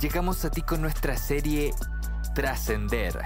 Llegamos 0.00 0.46
a 0.46 0.50
ti 0.50 0.62
con 0.62 0.80
nuestra 0.80 1.14
serie 1.14 1.74
Trascender, 2.34 3.20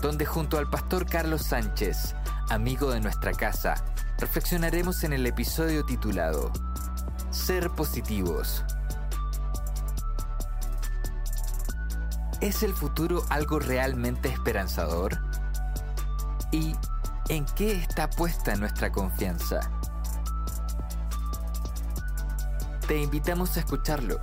donde 0.00 0.24
junto 0.24 0.56
al 0.56 0.70
pastor 0.70 1.04
Carlos 1.04 1.42
Sánchez, 1.42 2.14
amigo 2.48 2.90
de 2.90 3.00
nuestra 3.00 3.32
casa, 3.32 3.74
reflexionaremos 4.18 5.04
en 5.04 5.12
el 5.12 5.26
episodio 5.26 5.84
titulado 5.84 6.50
Ser 7.28 7.68
positivos. 7.68 8.64
¿Es 12.40 12.62
el 12.62 12.72
futuro 12.72 13.22
algo 13.28 13.58
realmente 13.58 14.30
esperanzador? 14.30 15.18
¿Y 16.50 16.74
en 17.28 17.44
qué 17.44 17.72
está 17.72 18.08
puesta 18.08 18.56
nuestra 18.56 18.90
confianza? 18.90 19.60
Te 22.88 23.02
invitamos 23.02 23.58
a 23.58 23.60
escucharlo 23.60 24.18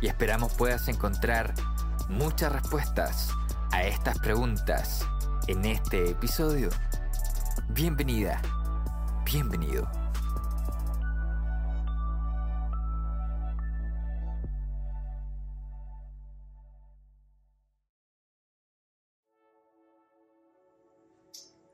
y 0.00 0.06
esperamos 0.06 0.54
puedas 0.54 0.88
encontrar 0.88 1.54
muchas 2.08 2.52
respuestas 2.52 3.30
a 3.72 3.84
estas 3.84 4.18
preguntas 4.18 5.06
en 5.46 5.64
este 5.64 6.10
episodio. 6.10 6.70
Bienvenida, 7.70 8.40
bienvenido. 9.24 9.90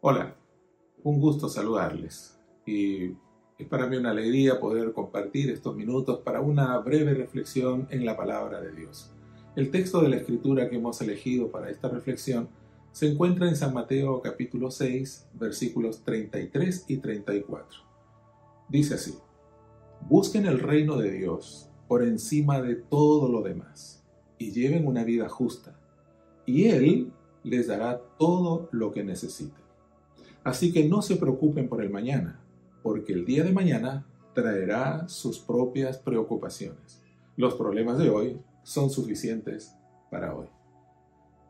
Hola, 0.01 0.37
un 1.03 1.21
gusto 1.21 1.49
saludarles 1.49 2.39
y 2.67 3.17
es 3.59 3.69
para 3.69 3.87
mí 3.87 3.97
una 3.97 4.11
alegría 4.11 4.59
poder 4.59 4.93
compartir 4.93 5.51
estos 5.51 5.77
minutos 5.77 6.19
para 6.21 6.41
una 6.41 6.77
breve 6.79 7.15
reflexión 7.15 7.87
en 7.91 8.05
la 8.05 8.17
palabra 8.17 8.61
de 8.61 8.73
Dios. 8.73 9.13
El 9.55 9.71
texto 9.71 10.03
de 10.03 10.09
la 10.09 10.17
escritura 10.17 10.69
que 10.69 10.77
hemos 10.77 11.01
elegido 11.01 11.51
para 11.51 11.71
esta 11.71 11.89
reflexión 11.89 12.49
se 12.91 13.09
encuentra 13.09 13.49
en 13.49 13.55
San 13.55 13.73
Mateo 13.73 14.21
capítulo 14.21 14.71
6 14.71 15.29
versículos 15.35 16.03
33 16.03 16.85
y 16.89 16.97
34. 16.97 17.81
Dice 18.69 18.95
así, 18.95 19.15
busquen 20.09 20.47
el 20.47 20.59
reino 20.59 20.97
de 20.97 21.13
Dios 21.13 21.71
por 21.87 22.03
encima 22.03 22.61
de 22.61 22.75
todo 22.75 23.29
lo 23.29 23.43
demás 23.43 24.03
y 24.37 24.51
lleven 24.51 24.87
una 24.87 25.05
vida 25.05 25.29
justa, 25.29 25.79
y 26.45 26.65
Él 26.65 27.13
les 27.45 27.69
dará 27.69 28.01
todo 28.19 28.69
lo 28.73 28.91
que 28.91 29.05
necesiten. 29.05 29.63
Así 30.43 30.73
que 30.73 30.89
no 30.89 31.03
se 31.03 31.17
preocupen 31.17 31.69
por 31.69 31.83
el 31.83 31.91
mañana 31.91 32.44
porque 32.85 33.15
el 33.15 33.25
día 33.25 33.43
de 33.43 33.51
mañana 33.51 34.05
traerá 34.35 35.09
sus 35.09 35.39
propias 35.39 35.97
preocupaciones. 35.97 37.03
Los 37.35 37.55
problemas 37.55 37.97
de 37.97 38.11
hoy 38.11 38.39
son 38.63 38.91
suficientes 38.91 39.75
para 40.11 40.35
hoy. 40.35 40.49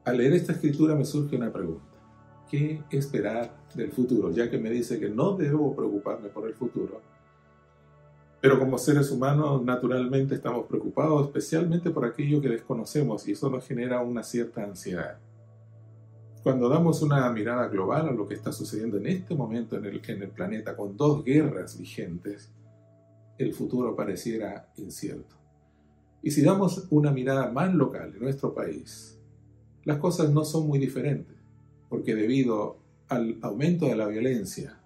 Al 0.04 0.18
leer 0.18 0.34
esta 0.34 0.52
escritura 0.52 0.94
me 0.94 1.04
surge 1.04 1.34
una 1.34 1.52
pregunta. 1.52 1.84
¿Qué 2.48 2.84
esperar 2.92 3.52
del 3.74 3.90
futuro? 3.90 4.30
Ya 4.30 4.48
que 4.48 4.58
me 4.58 4.70
dice 4.70 5.00
que 5.00 5.08
no 5.08 5.36
debo 5.36 5.74
preocuparme 5.74 6.28
por 6.28 6.46
el 6.46 6.54
futuro. 6.54 7.00
Pero 8.40 8.60
como 8.60 8.78
seres 8.78 9.10
humanos 9.10 9.60
naturalmente 9.64 10.36
estamos 10.36 10.66
preocupados 10.66 11.26
especialmente 11.26 11.90
por 11.90 12.04
aquello 12.04 12.40
que 12.40 12.48
desconocemos 12.48 13.26
y 13.26 13.32
eso 13.32 13.50
nos 13.50 13.66
genera 13.66 14.02
una 14.02 14.22
cierta 14.22 14.62
ansiedad. 14.62 15.18
Cuando 16.44 16.68
damos 16.68 17.00
una 17.00 17.32
mirada 17.32 17.68
global 17.68 18.06
a 18.06 18.12
lo 18.12 18.28
que 18.28 18.34
está 18.34 18.52
sucediendo 18.52 18.98
en 18.98 19.06
este 19.06 19.34
momento 19.34 19.78
en 19.78 19.86
el, 19.86 20.02
en 20.06 20.22
el 20.24 20.28
planeta 20.28 20.76
con 20.76 20.94
dos 20.94 21.24
guerras 21.24 21.78
vigentes, 21.78 22.52
el 23.38 23.54
futuro 23.54 23.96
pareciera 23.96 24.70
incierto. 24.76 25.36
Y 26.22 26.30
si 26.32 26.42
damos 26.42 26.86
una 26.90 27.10
mirada 27.12 27.50
más 27.50 27.72
local 27.72 28.12
en 28.14 28.20
nuestro 28.20 28.52
país, 28.52 29.18
las 29.84 29.96
cosas 29.96 30.28
no 30.32 30.44
son 30.44 30.66
muy 30.66 30.78
diferentes, 30.78 31.34
porque 31.88 32.14
debido 32.14 32.76
al 33.08 33.38
aumento 33.40 33.86
de 33.86 33.96
la 33.96 34.06
violencia, 34.06 34.78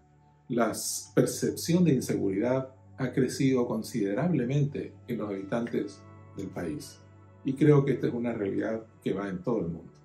la 0.49 0.73
percepción 1.17 1.83
de 1.83 1.93
inseguridad 1.93 2.73
ha 2.99 3.13
crecido 3.13 3.67
considerablemente 3.67 4.93
en 5.09 5.19
los 5.19 5.29
habitantes 5.29 6.01
del 6.37 6.51
país. 6.51 7.01
Y 7.45 7.55
creo 7.55 7.85
que 7.85 7.95
esta 7.95 8.07
es 8.07 8.15
una 8.15 8.33
realidad 8.33 8.87
que 9.03 9.13
va 9.13 9.29
en 9.29 9.43
todo 9.43 9.59
el 9.59 9.67
mundo. 9.67 9.98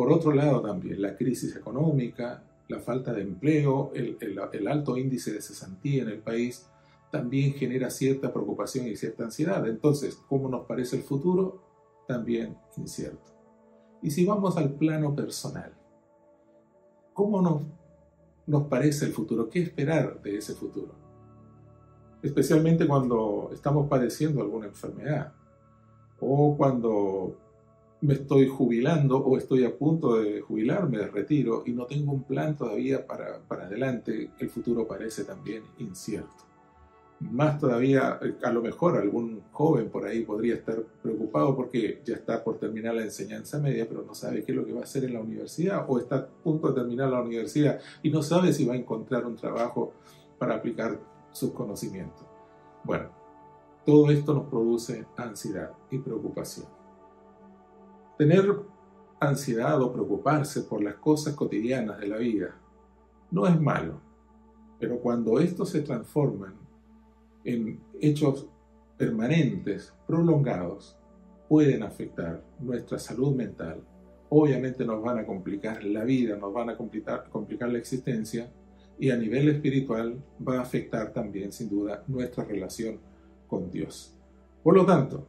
Por 0.00 0.10
otro 0.12 0.32
lado 0.32 0.62
también 0.62 1.02
la 1.02 1.14
crisis 1.14 1.54
económica, 1.54 2.42
la 2.68 2.80
falta 2.80 3.12
de 3.12 3.20
empleo, 3.20 3.92
el, 3.94 4.66
alto 4.66 4.96
índice 4.96 5.30
de 5.30 5.42
cesantía 5.42 6.04
en 6.04 6.08
el 6.08 6.20
país 6.20 6.66
también 7.10 7.52
genera 7.52 7.90
cierta 7.90 8.32
preocupación 8.32 8.86
y 8.86 8.96
cierta 8.96 9.24
ansiedad. 9.24 9.68
Entonces, 9.68 10.18
¿cómo 10.26 10.48
nos 10.48 10.64
parece 10.64 10.96
el 10.96 11.02
futuro? 11.02 11.62
También 12.08 12.56
incierto. 12.78 13.30
Y 14.00 14.10
si 14.10 14.24
vamos 14.24 14.56
al 14.56 14.72
plano 14.72 15.14
personal, 15.14 15.74
¿cómo 17.12 17.42
nos, 17.42 17.60
nos 18.46 18.68
parece 18.68 19.04
el 19.04 19.12
futuro? 19.12 19.50
¿Qué 19.50 19.60
esperar 19.60 20.22
de 20.22 20.38
ese 20.38 20.54
futuro? 20.54 20.94
Especialmente 22.22 22.88
cuando 22.88 23.50
estamos 23.52 23.86
padeciendo 23.86 24.40
alguna 24.40 24.64
enfermedad 24.64 25.34
o 26.20 26.56
cuando 26.56 27.36
me 28.02 28.14
estoy 28.14 28.48
jubilando 28.48 29.18
o 29.18 29.36
estoy 29.36 29.64
a 29.64 29.76
punto 29.76 30.16
de 30.16 30.40
jubilarme, 30.40 30.98
de 30.98 31.08
retiro, 31.08 31.62
y 31.66 31.72
no 31.72 31.86
tengo 31.86 32.12
un 32.12 32.22
plan 32.22 32.56
todavía 32.56 33.06
para, 33.06 33.40
para 33.40 33.66
adelante, 33.66 34.30
el 34.38 34.48
futuro 34.48 34.86
parece 34.86 35.24
también 35.24 35.62
incierto. 35.78 36.50
Más 37.20 37.58
todavía, 37.58 38.18
a 38.42 38.50
lo 38.50 38.62
mejor 38.62 38.96
algún 38.96 39.42
joven 39.52 39.90
por 39.90 40.06
ahí 40.06 40.24
podría 40.24 40.54
estar 40.54 40.82
preocupado 41.02 41.54
porque 41.54 42.00
ya 42.02 42.14
está 42.14 42.42
por 42.42 42.58
terminar 42.58 42.94
la 42.94 43.02
enseñanza 43.02 43.58
media, 43.58 43.86
pero 43.86 44.02
no 44.02 44.14
sabe 44.14 44.42
qué 44.42 44.52
es 44.52 44.56
lo 44.56 44.64
que 44.64 44.72
va 44.72 44.80
a 44.80 44.84
hacer 44.84 45.04
en 45.04 45.12
la 45.12 45.20
universidad, 45.20 45.84
o 45.86 45.98
está 45.98 46.16
a 46.16 46.26
punto 46.26 46.68
de 46.68 46.80
terminar 46.80 47.10
la 47.10 47.20
universidad 47.20 47.78
y 48.02 48.10
no 48.10 48.22
sabe 48.22 48.54
si 48.54 48.64
va 48.64 48.72
a 48.72 48.78
encontrar 48.78 49.26
un 49.26 49.36
trabajo 49.36 49.92
para 50.38 50.54
aplicar 50.54 50.98
sus 51.30 51.50
conocimientos. 51.50 52.26
Bueno, 52.84 53.10
todo 53.84 54.10
esto 54.10 54.32
nos 54.32 54.48
produce 54.48 55.04
ansiedad 55.18 55.72
y 55.90 55.98
preocupación. 55.98 56.79
Tener 58.20 58.54
ansiedad 59.18 59.80
o 59.80 59.94
preocuparse 59.94 60.64
por 60.64 60.82
las 60.82 60.96
cosas 60.96 61.34
cotidianas 61.34 61.98
de 61.98 62.06
la 62.06 62.18
vida 62.18 62.54
no 63.30 63.46
es 63.46 63.58
malo, 63.58 63.98
pero 64.78 64.98
cuando 64.98 65.40
estos 65.40 65.70
se 65.70 65.80
transforman 65.80 66.52
en 67.44 67.80
hechos 67.98 68.46
permanentes, 68.98 69.94
prolongados, 70.06 70.98
pueden 71.48 71.82
afectar 71.82 72.44
nuestra 72.58 72.98
salud 72.98 73.34
mental. 73.34 73.80
Obviamente 74.28 74.84
nos 74.84 75.02
van 75.02 75.20
a 75.20 75.24
complicar 75.24 75.82
la 75.82 76.04
vida, 76.04 76.36
nos 76.36 76.52
van 76.52 76.68
a 76.68 76.76
complicar, 76.76 77.70
la 77.72 77.78
existencia 77.78 78.52
y 78.98 79.08
a 79.08 79.16
nivel 79.16 79.48
espiritual 79.48 80.22
va 80.46 80.58
a 80.58 80.60
afectar 80.60 81.14
también 81.14 81.52
sin 81.52 81.70
duda 81.70 82.04
nuestra 82.06 82.44
relación 82.44 83.00
con 83.48 83.70
Dios. 83.70 84.14
Por 84.62 84.76
lo 84.76 84.84
tanto, 84.84 85.26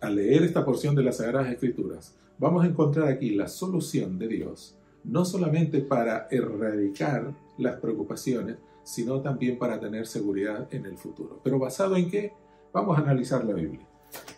al 0.00 0.16
leer 0.16 0.42
esta 0.42 0.64
porción 0.64 0.94
de 0.94 1.02
las 1.02 1.16
Sagradas 1.16 1.50
Escrituras, 1.50 2.14
vamos 2.38 2.64
a 2.64 2.68
encontrar 2.68 3.08
aquí 3.08 3.30
la 3.30 3.48
solución 3.48 4.18
de 4.18 4.28
Dios, 4.28 4.76
no 5.04 5.24
solamente 5.24 5.80
para 5.80 6.28
erradicar 6.30 7.34
las 7.56 7.76
preocupaciones, 7.76 8.56
sino 8.84 9.20
también 9.20 9.58
para 9.58 9.80
tener 9.80 10.06
seguridad 10.06 10.72
en 10.72 10.86
el 10.86 10.96
futuro. 10.96 11.40
Pero 11.42 11.58
basado 11.58 11.96
en 11.96 12.10
qué? 12.10 12.32
Vamos 12.72 12.96
a 12.96 13.02
analizar 13.02 13.44
la 13.44 13.54
Biblia. 13.54 13.86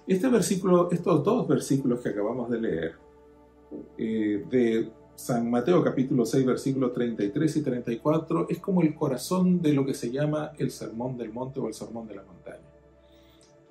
Este 0.07 0.29
versículo, 0.29 0.91
estos 0.91 1.23
dos 1.23 1.47
versículos 1.47 2.01
que 2.01 2.09
acabamos 2.09 2.51
de 2.51 2.61
leer, 2.61 2.95
eh, 3.97 4.45
de 4.51 4.91
San 5.15 5.51
Mateo 5.51 5.85
capítulo 5.85 6.25
6, 6.25 6.47
versículos 6.47 6.93
33 6.95 7.57
y 7.57 7.63
34, 7.63 8.47
es 8.49 8.59
como 8.59 8.83
el 8.83 8.95
corazón 8.95 9.61
de 9.61 9.75
lo 9.75 9.85
que 9.85 9.95
se 9.95 10.11
llama 10.11 10.53
el 10.59 10.71
sermón 10.71 11.17
del 11.17 11.33
monte 11.33 11.61
o 11.61 11.69
el 11.69 11.75
sermón 11.75 12.09
de 12.09 12.15
la 12.17 12.23
montaña. 12.23 12.40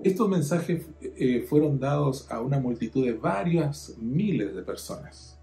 Estos 0.02 0.30
mensajes 0.30 0.88
eh, 1.02 1.46
fueron 1.48 1.78
dados 1.78 2.32
a 2.32 2.40
una 2.40 2.58
multitud 2.58 3.06
de 3.06 3.12
varias 3.12 3.98
miles 4.00 4.56
de 4.56 4.62
personas. 4.62 5.38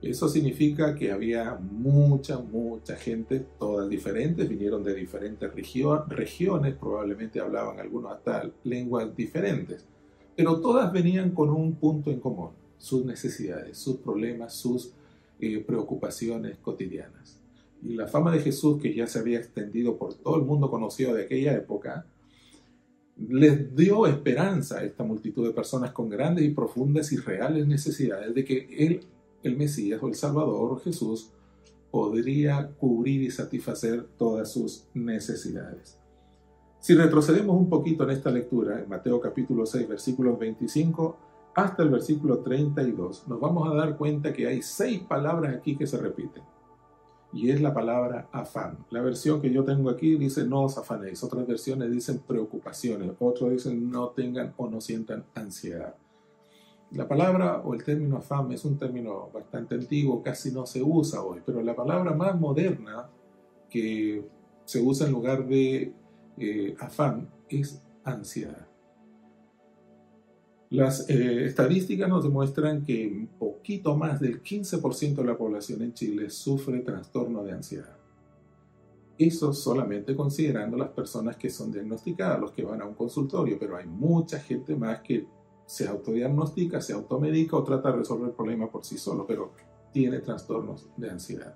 Eso 0.00 0.28
significa 0.28 0.96
que 0.96 1.12
había 1.12 1.54
mucha, 1.54 2.40
mucha 2.40 2.96
gente, 2.96 3.46
todas 3.60 3.88
diferentes, 3.88 4.48
vinieron 4.48 4.82
de 4.82 4.96
diferentes 4.96 5.48
regiones, 6.08 6.74
probablemente 6.74 7.38
hablaban 7.38 7.78
algunos 7.78 8.12
hasta 8.12 8.50
lenguas 8.64 9.14
diferentes, 9.14 9.86
pero 10.36 10.60
todas 10.60 10.92
venían 10.92 11.30
con 11.30 11.50
un 11.50 11.76
punto 11.76 12.10
en 12.10 12.18
común. 12.18 12.50
sus 12.78 13.04
necesidades, 13.04 13.78
sus 13.78 13.98
problemas, 13.98 14.54
sus 14.54 14.92
eh, 15.38 15.62
preocupaciones 15.64 16.58
cotidianas. 16.58 17.38
Y 17.80 17.94
la 17.94 18.08
fama 18.08 18.32
de 18.32 18.40
Jesús, 18.40 18.82
que 18.82 18.92
ya 18.92 19.06
se 19.06 19.20
había 19.20 19.38
extendido 19.38 19.96
por 19.98 20.14
todo 20.14 20.34
el 20.34 20.42
mundo 20.42 20.68
conocido 20.68 21.14
de 21.14 21.22
aquella 21.22 21.52
época, 21.52 22.06
les 23.16 23.74
dio 23.74 24.06
esperanza 24.06 24.78
a 24.78 24.84
esta 24.84 25.04
multitud 25.04 25.46
de 25.46 25.52
personas 25.52 25.92
con 25.92 26.08
grandes 26.08 26.44
y 26.44 26.50
profundas 26.50 27.12
y 27.12 27.16
reales 27.16 27.66
necesidades 27.66 28.34
de 28.34 28.44
que 28.44 28.68
Él, 28.78 29.00
el 29.42 29.56
Mesías 29.56 30.02
o 30.02 30.08
el 30.08 30.14
Salvador, 30.14 30.80
Jesús, 30.82 31.30
podría 31.90 32.70
cubrir 32.78 33.22
y 33.22 33.30
satisfacer 33.30 34.06
todas 34.16 34.50
sus 34.50 34.86
necesidades. 34.94 35.98
Si 36.80 36.94
retrocedemos 36.94 37.56
un 37.56 37.68
poquito 37.68 38.04
en 38.04 38.10
esta 38.10 38.30
lectura, 38.30 38.80
en 38.80 38.88
Mateo 38.88 39.20
capítulo 39.20 39.66
6, 39.66 39.88
versículos 39.88 40.38
25 40.38 41.16
hasta 41.54 41.82
el 41.82 41.90
versículo 41.90 42.38
32, 42.38 43.28
nos 43.28 43.38
vamos 43.38 43.70
a 43.70 43.74
dar 43.74 43.96
cuenta 43.98 44.32
que 44.32 44.46
hay 44.46 44.62
seis 44.62 45.00
palabras 45.00 45.54
aquí 45.54 45.76
que 45.76 45.86
se 45.86 45.98
repiten 45.98 46.42
y 47.32 47.50
es 47.50 47.60
la 47.60 47.72
palabra 47.72 48.28
afán. 48.32 48.78
La 48.90 49.00
versión 49.00 49.40
que 49.40 49.50
yo 49.50 49.64
tengo 49.64 49.90
aquí 49.90 50.16
dice 50.16 50.44
no 50.44 50.64
os 50.64 50.76
afanéis, 50.76 51.22
otras 51.22 51.46
versiones 51.46 51.90
dicen 51.90 52.20
preocupaciones, 52.26 53.12
otros 53.18 53.50
dicen 53.50 53.90
no 53.90 54.08
tengan 54.10 54.52
o 54.56 54.68
no 54.68 54.80
sientan 54.80 55.24
ansiedad. 55.34 55.94
La 56.92 57.08
palabra 57.08 57.62
o 57.64 57.72
el 57.72 57.82
término 57.82 58.18
afán 58.18 58.52
es 58.52 58.64
un 58.66 58.76
término 58.76 59.30
bastante 59.32 59.74
antiguo, 59.74 60.22
casi 60.22 60.52
no 60.52 60.66
se 60.66 60.82
usa 60.82 61.22
hoy, 61.22 61.40
pero 61.44 61.62
la 61.62 61.74
palabra 61.74 62.12
más 62.12 62.38
moderna 62.38 63.08
que 63.70 64.22
se 64.66 64.80
usa 64.80 65.06
en 65.06 65.12
lugar 65.12 65.46
de 65.46 65.92
eh, 66.36 66.76
afán 66.78 67.30
es 67.48 67.82
ansiedad. 68.04 68.71
Las 70.72 71.06
eh, 71.10 71.44
estadísticas 71.44 72.08
nos 72.08 72.24
demuestran 72.24 72.82
que 72.82 73.06
un 73.06 73.26
poquito 73.38 73.94
más 73.94 74.18
del 74.18 74.42
15% 74.42 75.16
de 75.16 75.24
la 75.24 75.36
población 75.36 75.82
en 75.82 75.92
Chile 75.92 76.30
sufre 76.30 76.80
trastorno 76.80 77.44
de 77.44 77.52
ansiedad. 77.52 77.94
Eso 79.18 79.52
solamente 79.52 80.16
considerando 80.16 80.78
las 80.78 80.88
personas 80.88 81.36
que 81.36 81.50
son 81.50 81.70
diagnosticadas, 81.70 82.40
los 82.40 82.52
que 82.52 82.64
van 82.64 82.80
a 82.80 82.86
un 82.86 82.94
consultorio, 82.94 83.58
pero 83.60 83.76
hay 83.76 83.86
mucha 83.86 84.40
gente 84.40 84.74
más 84.74 85.02
que 85.02 85.26
se 85.66 85.86
autodiagnostica, 85.86 86.80
se 86.80 86.94
automedica 86.94 87.54
o 87.58 87.64
trata 87.64 87.90
de 87.90 87.98
resolver 87.98 88.30
el 88.30 88.34
problema 88.34 88.70
por 88.70 88.82
sí 88.82 88.96
solo, 88.96 89.26
pero 89.26 89.52
tiene 89.92 90.20
trastornos 90.20 90.88
de 90.96 91.10
ansiedad. 91.10 91.54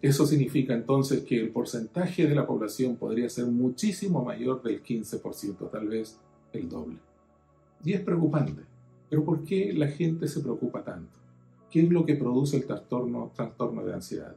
Eso 0.00 0.26
significa 0.26 0.72
entonces 0.72 1.22
que 1.24 1.38
el 1.38 1.50
porcentaje 1.50 2.26
de 2.26 2.34
la 2.34 2.46
población 2.46 2.96
podría 2.96 3.28
ser 3.28 3.44
muchísimo 3.44 4.24
mayor 4.24 4.62
del 4.62 4.82
15%, 4.82 5.70
tal 5.70 5.86
vez 5.86 6.18
el 6.54 6.70
doble. 6.70 7.11
Y 7.84 7.92
es 7.92 8.00
preocupante. 8.00 8.62
Pero 9.08 9.24
¿por 9.24 9.44
qué 9.44 9.72
la 9.72 9.88
gente 9.88 10.26
se 10.28 10.40
preocupa 10.40 10.82
tanto? 10.82 11.18
¿Qué 11.70 11.82
es 11.82 11.90
lo 11.90 12.04
que 12.04 12.16
produce 12.16 12.56
el 12.56 12.66
trastorno, 12.66 13.32
trastorno 13.34 13.84
de 13.84 13.94
ansiedad? 13.94 14.36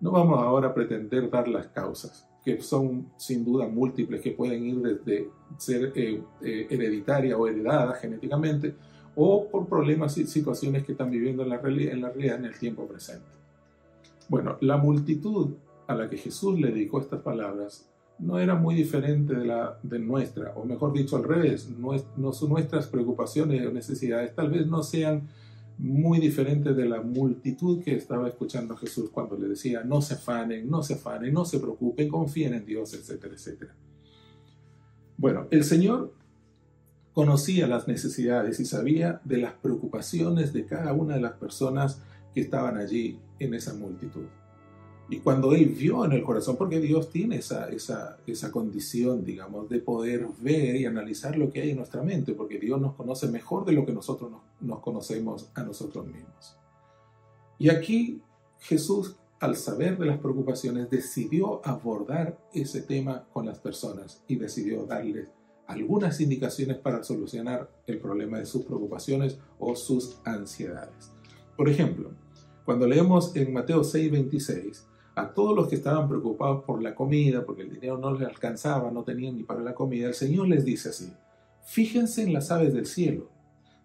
No 0.00 0.10
vamos 0.10 0.38
ahora 0.38 0.68
a 0.68 0.74
pretender 0.74 1.30
dar 1.30 1.46
las 1.48 1.68
causas, 1.68 2.28
que 2.44 2.60
son 2.60 3.10
sin 3.16 3.44
duda 3.44 3.68
múltiples, 3.68 4.20
que 4.20 4.32
pueden 4.32 4.64
ir 4.64 4.76
desde 4.80 5.28
ser 5.58 5.92
eh, 5.94 6.22
eh, 6.42 6.66
hereditaria 6.68 7.38
o 7.38 7.46
heredada 7.46 7.94
genéticamente, 7.94 8.74
o 9.14 9.48
por 9.48 9.66
problemas 9.66 10.16
y 10.18 10.26
situaciones 10.26 10.84
que 10.84 10.92
están 10.92 11.10
viviendo 11.10 11.42
en 11.42 11.50
la, 11.50 11.56
en 11.56 12.00
la 12.00 12.08
realidad 12.10 12.38
en 12.38 12.46
el 12.46 12.58
tiempo 12.58 12.86
presente. 12.86 13.26
Bueno, 14.28 14.56
la 14.60 14.76
multitud 14.76 15.54
a 15.86 15.94
la 15.94 16.08
que 16.08 16.16
Jesús 16.16 16.58
le 16.58 16.68
dedicó 16.68 17.00
estas 17.00 17.20
palabras 17.20 17.91
no 18.18 18.38
era 18.38 18.54
muy 18.54 18.74
diferente 18.74 19.34
de 19.34 19.44
la 19.44 19.78
de 19.82 19.98
nuestra, 19.98 20.52
o 20.54 20.64
mejor 20.64 20.92
dicho 20.92 21.16
al 21.16 21.24
revés, 21.24 21.68
no, 21.68 21.92
no 22.16 22.32
nuestras 22.48 22.86
preocupaciones 22.86 23.66
o 23.66 23.72
necesidades 23.72 24.34
tal 24.34 24.50
vez 24.50 24.66
no 24.66 24.82
sean 24.82 25.28
muy 25.78 26.20
diferentes 26.20 26.76
de 26.76 26.84
la 26.84 27.02
multitud 27.02 27.82
que 27.82 27.96
estaba 27.96 28.28
escuchando 28.28 28.74
a 28.74 28.78
Jesús 28.78 29.10
cuando 29.10 29.36
le 29.36 29.48
decía, 29.48 29.82
no 29.82 30.00
se 30.00 30.14
afanen, 30.14 30.70
no 30.70 30.82
se 30.82 30.94
afanen, 30.94 31.34
no 31.34 31.44
se 31.44 31.58
preocupen, 31.58 32.08
confíen 32.08 32.54
en 32.54 32.64
Dios, 32.64 32.94
etcétera, 32.94 33.34
etcétera. 33.34 33.74
Bueno, 35.16 35.48
el 35.50 35.64
Señor 35.64 36.14
conocía 37.12 37.66
las 37.66 37.88
necesidades 37.88 38.60
y 38.60 38.64
sabía 38.64 39.20
de 39.24 39.38
las 39.38 39.54
preocupaciones 39.54 40.52
de 40.52 40.66
cada 40.66 40.92
una 40.92 41.14
de 41.14 41.20
las 41.20 41.32
personas 41.32 42.00
que 42.34 42.40
estaban 42.40 42.76
allí 42.76 43.18
en 43.38 43.54
esa 43.54 43.74
multitud. 43.74 44.26
Y 45.12 45.18
cuando 45.18 45.52
Él 45.52 45.66
vio 45.66 46.06
en 46.06 46.12
el 46.12 46.22
corazón, 46.22 46.56
porque 46.56 46.80
Dios 46.80 47.10
tiene 47.10 47.36
esa, 47.36 47.68
esa, 47.68 48.16
esa 48.26 48.50
condición, 48.50 49.22
digamos, 49.26 49.68
de 49.68 49.78
poder 49.78 50.26
ver 50.40 50.76
y 50.76 50.86
analizar 50.86 51.36
lo 51.36 51.50
que 51.50 51.60
hay 51.60 51.68
en 51.72 51.76
nuestra 51.76 52.02
mente, 52.02 52.32
porque 52.32 52.58
Dios 52.58 52.80
nos 52.80 52.94
conoce 52.94 53.28
mejor 53.28 53.66
de 53.66 53.72
lo 53.72 53.84
que 53.84 53.92
nosotros 53.92 54.30
nos, 54.30 54.40
nos 54.62 54.80
conocemos 54.80 55.50
a 55.52 55.64
nosotros 55.64 56.06
mismos. 56.06 56.56
Y 57.58 57.68
aquí 57.68 58.22
Jesús, 58.60 59.16
al 59.38 59.56
saber 59.56 59.98
de 59.98 60.06
las 60.06 60.18
preocupaciones, 60.18 60.88
decidió 60.88 61.60
abordar 61.62 62.38
ese 62.54 62.80
tema 62.80 63.26
con 63.34 63.44
las 63.44 63.58
personas 63.58 64.24
y 64.28 64.36
decidió 64.36 64.86
darles 64.86 65.28
algunas 65.66 66.22
indicaciones 66.22 66.78
para 66.78 67.04
solucionar 67.04 67.70
el 67.86 67.98
problema 67.98 68.38
de 68.38 68.46
sus 68.46 68.64
preocupaciones 68.64 69.36
o 69.58 69.76
sus 69.76 70.22
ansiedades. 70.24 71.12
Por 71.54 71.68
ejemplo, 71.68 72.12
cuando 72.64 72.86
leemos 72.86 73.36
en 73.36 73.52
Mateo 73.52 73.82
6:26, 73.84 74.86
a 75.14 75.32
todos 75.32 75.54
los 75.54 75.68
que 75.68 75.76
estaban 75.76 76.08
preocupados 76.08 76.64
por 76.64 76.82
la 76.82 76.94
comida, 76.94 77.44
porque 77.44 77.62
el 77.62 77.70
dinero 77.70 77.98
no 77.98 78.12
les 78.12 78.26
alcanzaba, 78.26 78.90
no 78.90 79.04
tenían 79.04 79.36
ni 79.36 79.42
para 79.42 79.60
la 79.60 79.74
comida, 79.74 80.08
el 80.08 80.14
Señor 80.14 80.48
les 80.48 80.64
dice 80.64 80.88
así, 80.88 81.12
fíjense 81.64 82.22
en 82.22 82.32
las 82.32 82.50
aves 82.50 82.72
del 82.72 82.86
cielo. 82.86 83.28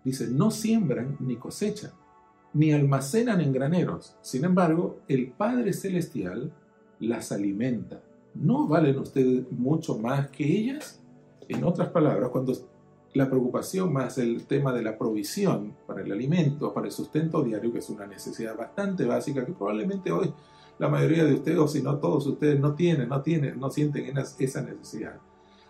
Dice, 0.03 0.27
no 0.27 0.51
siembran 0.51 1.18
ni 1.19 1.35
cosechan, 1.35 1.91
ni 2.53 2.71
almacenan 2.71 3.41
en 3.41 3.51
graneros. 3.51 4.15
Sin 4.21 4.45
embargo, 4.45 5.01
el 5.09 5.31
Padre 5.31 5.74
Celestial 5.74 6.53
las 7.00 7.31
alimenta. 7.33 8.01
¿No 8.33 8.68
valen 8.68 8.97
ustedes 9.00 9.51
mucho 9.51 9.97
más 9.97 10.29
que 10.29 10.45
ellas? 10.45 11.01
En 11.50 11.63
otras 11.63 11.89
palabras, 11.89 12.29
cuando 12.29 12.53
la 13.13 13.29
preocupación 13.29 13.91
más 13.91 14.18
el 14.18 14.45
tema 14.45 14.71
de 14.71 14.83
la 14.83 14.97
provisión 14.97 15.75
para 15.85 16.01
el 16.01 16.12
alimento, 16.12 16.74
para 16.74 16.88
el 16.88 16.94
sustento 16.94 17.41
diario, 17.44 17.71
que 17.74 17.79
es 17.79 17.89
una 17.89 18.06
necesidad 18.06 18.56
bastante 18.56 19.06
básica 19.06 19.45
que 19.45 19.53
probablemente 19.53 20.12
hoy 20.12 20.31
la 20.79 20.89
mayoría 20.89 21.25
de 21.25 21.33
ustedes, 21.33 21.57
o 21.57 21.68
si 21.68 21.81
no 21.81 21.97
todos 21.97 22.25
ustedes, 22.27 22.59
no 22.59 22.75
tienen, 22.75 23.09
no 23.09 23.21
tienen, 23.21 23.59
no 23.59 23.69
sienten 23.69 24.18
esa 24.18 24.62
necesidad. 24.62 25.18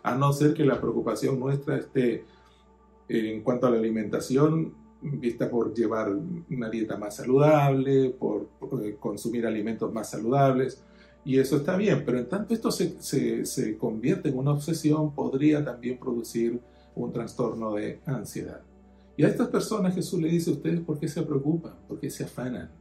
A 0.04 0.15
no 0.15 0.33
ser 0.33 0.54
que 0.54 0.65
la 0.65 0.80
preocupación 0.80 1.39
nuestra 1.39 1.77
esté 1.77 2.25
en 3.07 3.42
cuanto 3.42 3.68
a 3.68 3.69
la 3.69 3.77
alimentación, 3.77 4.73
vista 5.02 5.49
por 5.49 5.73
llevar 5.73 6.11
una 6.49 6.69
dieta 6.69 6.97
más 6.97 7.16
saludable, 7.16 8.09
por, 8.09 8.49
eh, 8.83 8.97
consumir 8.99 9.45
alimentos 9.45 9.94
más 9.94 10.09
saludables, 10.09 10.83
y 11.23 11.40
eso 11.40 11.57
está 11.57 11.76
bien, 11.78 12.04
pero 12.06 12.19
en 12.19 12.28
tanto 12.28 12.54
esto 12.54 12.71
se, 12.71 13.02
se, 13.02 13.45
se 13.45 13.78
convierte 13.78 14.30
en 14.30 14.37
una 14.37 14.52
obsesión, 14.52 15.14
podría 15.14 15.64
también 15.64 15.97
producir 15.97 16.59
un 16.95 17.14
trastorno 17.14 17.73
de 17.76 17.99
ansiedad. 18.06 18.61
Y 19.16 19.23
a 19.23 19.28
estas 19.28 19.47
personas 19.49 19.95
Jesús 19.95 20.21
le 20.21 20.30
dice, 20.30 20.52
ustedes, 20.52 20.80
¿por 20.81 20.99
qué 20.99 21.07
se 21.07 21.21
preocupan? 21.23 21.73
¿Por 21.87 21.99
qué 21.99 22.09
se 22.09 22.23
afanan? 22.23 22.71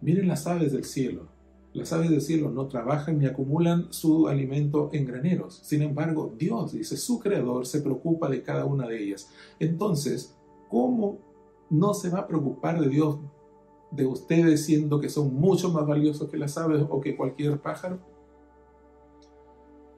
Miren 0.00 0.28
las 0.28 0.46
aves 0.46 0.72
del 0.72 0.84
cielo 0.84 1.37
las 1.78 1.92
aves 1.92 2.10
del 2.10 2.20
cielo 2.20 2.50
no 2.50 2.66
trabajan 2.66 3.18
ni 3.18 3.26
acumulan 3.26 3.92
su 3.92 4.28
alimento 4.28 4.90
en 4.92 5.06
graneros. 5.06 5.60
Sin 5.64 5.82
embargo, 5.82 6.34
Dios, 6.36 6.72
dice, 6.72 6.96
su 6.96 7.18
creador 7.18 7.66
se 7.66 7.80
preocupa 7.80 8.28
de 8.28 8.42
cada 8.42 8.64
una 8.64 8.86
de 8.86 9.02
ellas. 9.02 9.30
Entonces, 9.58 10.36
¿cómo 10.68 11.18
no 11.70 11.94
se 11.94 12.10
va 12.10 12.20
a 12.20 12.26
preocupar 12.26 12.80
de 12.80 12.88
Dios 12.88 13.18
de 13.90 14.06
ustedes 14.06 14.64
siendo 14.64 15.00
que 15.00 15.08
son 15.08 15.34
mucho 15.34 15.70
más 15.70 15.86
valiosos 15.86 16.28
que 16.30 16.36
las 16.36 16.58
aves 16.58 16.84
o 16.88 17.00
que 17.00 17.16
cualquier 17.16 17.60
pájaro? 17.60 17.98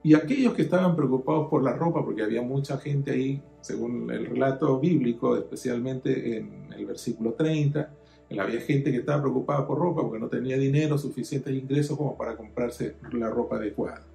Y 0.03 0.15
aquellos 0.15 0.55
que 0.55 0.63
estaban 0.63 0.97
preocupados 0.97 1.49
por 1.49 1.63
la 1.63 1.75
ropa, 1.75 2.03
porque 2.05 2.23
había 2.23 2.41
mucha 2.41 2.79
gente 2.79 3.11
ahí, 3.11 3.43
según 3.61 4.11
el 4.11 4.27
relato 4.27 4.81
bíblico, 4.81 5.37
especialmente 5.37 6.39
en 6.39 6.73
el 6.73 6.87
versículo 6.87 7.35
30, 7.35 8.00
había 8.39 8.61
gente 8.61 8.93
que 8.93 8.99
estaba 8.99 9.23
preocupada 9.23 9.67
por 9.67 9.79
ropa 9.79 10.03
porque 10.03 10.21
no 10.21 10.29
tenía 10.29 10.57
dinero, 10.57 10.97
suficientes 10.97 11.53
ingresos 11.53 11.97
como 11.97 12.17
para 12.17 12.37
comprarse 12.37 12.95
la 13.13 13.29
ropa 13.29 13.57
adecuada. 13.57 14.07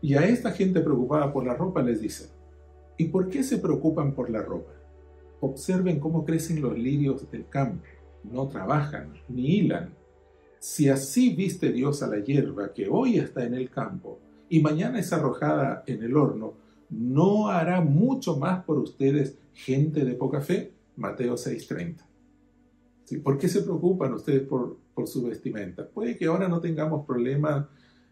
Y 0.00 0.14
a 0.14 0.26
esta 0.26 0.52
gente 0.52 0.80
preocupada 0.80 1.32
por 1.32 1.44
la 1.44 1.54
ropa 1.54 1.82
les 1.82 2.00
dice, 2.00 2.30
¿y 2.96 3.04
por 3.08 3.28
qué 3.28 3.42
se 3.42 3.58
preocupan 3.58 4.14
por 4.14 4.30
la 4.30 4.42
ropa? 4.42 4.72
Observen 5.40 6.00
cómo 6.00 6.24
crecen 6.24 6.62
los 6.62 6.78
lirios 6.78 7.30
del 7.30 7.46
campo. 7.48 7.84
No 8.22 8.48
trabajan 8.48 9.12
ni 9.28 9.58
hilan. 9.58 9.90
Si 10.58 10.88
así 10.88 11.34
viste 11.34 11.72
Dios 11.72 12.02
a 12.02 12.06
la 12.06 12.20
hierba 12.20 12.72
que 12.72 12.88
hoy 12.88 13.18
está 13.18 13.44
en 13.44 13.52
el 13.52 13.68
campo 13.68 14.18
y 14.48 14.60
mañana 14.60 14.98
es 14.98 15.12
arrojada 15.12 15.84
en 15.86 16.02
el 16.02 16.16
horno, 16.16 16.54
¿no 16.88 17.48
hará 17.48 17.82
mucho 17.82 18.38
más 18.38 18.64
por 18.64 18.78
ustedes 18.78 19.36
gente 19.52 20.06
de 20.06 20.14
poca 20.14 20.40
fe? 20.40 20.72
Mateo 20.96 21.34
6:30. 21.34 22.13
¿Por 23.22 23.38
qué 23.38 23.48
se 23.48 23.62
preocupan 23.62 24.14
ustedes 24.14 24.42
por, 24.42 24.76
por 24.94 25.06
su 25.06 25.24
vestimenta? 25.24 25.86
Puede 25.86 26.16
que 26.16 26.26
ahora 26.26 26.48
no 26.48 26.60
tengamos 26.60 27.06
problemas, 27.06 27.66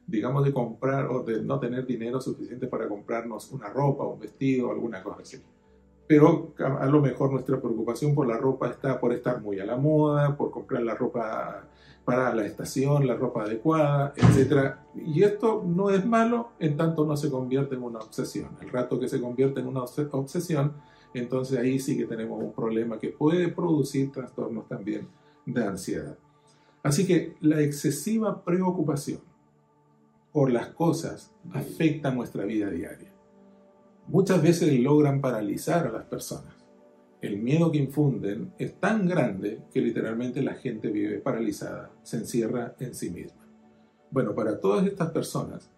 digamos, 0.07 0.45
de 0.45 0.53
comprar 0.53 1.07
o 1.07 1.23
de 1.23 1.43
no 1.43 1.59
tener 1.59 1.87
dinero 1.87 2.21
suficiente 2.21 2.67
para 2.67 2.89
comprarnos 2.89 3.51
una 3.53 3.69
ropa, 3.69 4.05
un 4.05 4.21
vestido, 4.21 4.71
alguna 4.71 5.03
cosa 5.03 5.23
así. 5.23 5.39
pero 6.07 6.53
a 6.59 6.87
lo 6.87 7.01
mejor 7.01 7.33
nuestra 7.33 7.59
preocupación 7.59 8.15
por 8.15 8.27
la 8.27 8.37
ropa 8.37 8.69
está 8.69 9.01
por 9.01 9.13
estar 9.13 9.41
muy 9.41 9.61
a 9.61 9.65
la 9.65 9.77
moda, 9.77 10.37
por 10.37 10.51
comprar 10.51 10.83
la 10.83 10.95
ropa 10.95 11.65
para 12.05 12.35
la 12.35 12.45
estación, 12.45 13.07
la 13.07 13.15
ropa 13.15 13.45
adecuada, 13.45 14.13
etc. 14.17 14.75
Y 14.95 15.23
esto 15.23 15.63
no 15.65 15.91
es 15.91 16.05
malo 16.05 16.51
en 16.59 16.77
tanto 16.77 17.07
no 17.07 17.17
se 17.17 17.31
convierte 17.31 17.77
en 17.77 17.83
una 17.83 18.01
obsesión. 18.01 18.51
El 18.61 18.71
rato 18.71 18.99
que 18.99 19.09
se 19.09 19.21
convierte 19.21 19.61
en 19.61 19.69
una 19.69 19.83
obsesión, 19.83 20.75
entonces 21.21 21.59
ahí 21.59 21.79
sí 21.79 21.97
que 21.97 22.07
tenemos 22.07 22.43
un 22.43 22.53
problema 22.53 22.99
que 22.99 23.09
puede 23.09 23.49
producir 23.49 24.11
trastornos 24.13 24.69
también 24.69 25.09
de 25.47 25.65
ansiedad. 25.65 26.17
Así 26.83 27.07
que 27.07 27.37
la 27.41 27.61
excesiva 27.61 28.45
preocupación 28.45 29.21
por 30.33 30.51
las 30.51 30.69
cosas 30.69 31.31
afecta 31.53 32.11
nuestra 32.11 32.45
vida 32.45 32.71
diaria. 32.71 33.13
Muchas 34.09 34.43
veces 34.43 34.79
logran 34.81 35.21
paralizar 35.21 35.87
a 35.87 35.93
las 35.93 36.05
personas. 36.05 36.55
El 37.21 37.39
miedo 37.39 37.71
que 37.71 37.79
infunden 37.79 38.53
es 38.59 38.81
tan 38.81 39.07
grande 39.07 39.61
que 39.73 39.81
literalmente 39.81 40.43
la 40.43 40.55
gente 40.55 40.89
vive 40.89 41.19
paralizada, 41.19 41.93
se 42.03 42.17
encierra 42.17 42.75
en 42.81 42.95
sí 42.95 43.11
misma. 43.11 43.47
Bueno, 44.11 44.35
para 44.35 44.59
todas 44.59 44.85
estas 44.87 45.11
personas, 45.13 45.71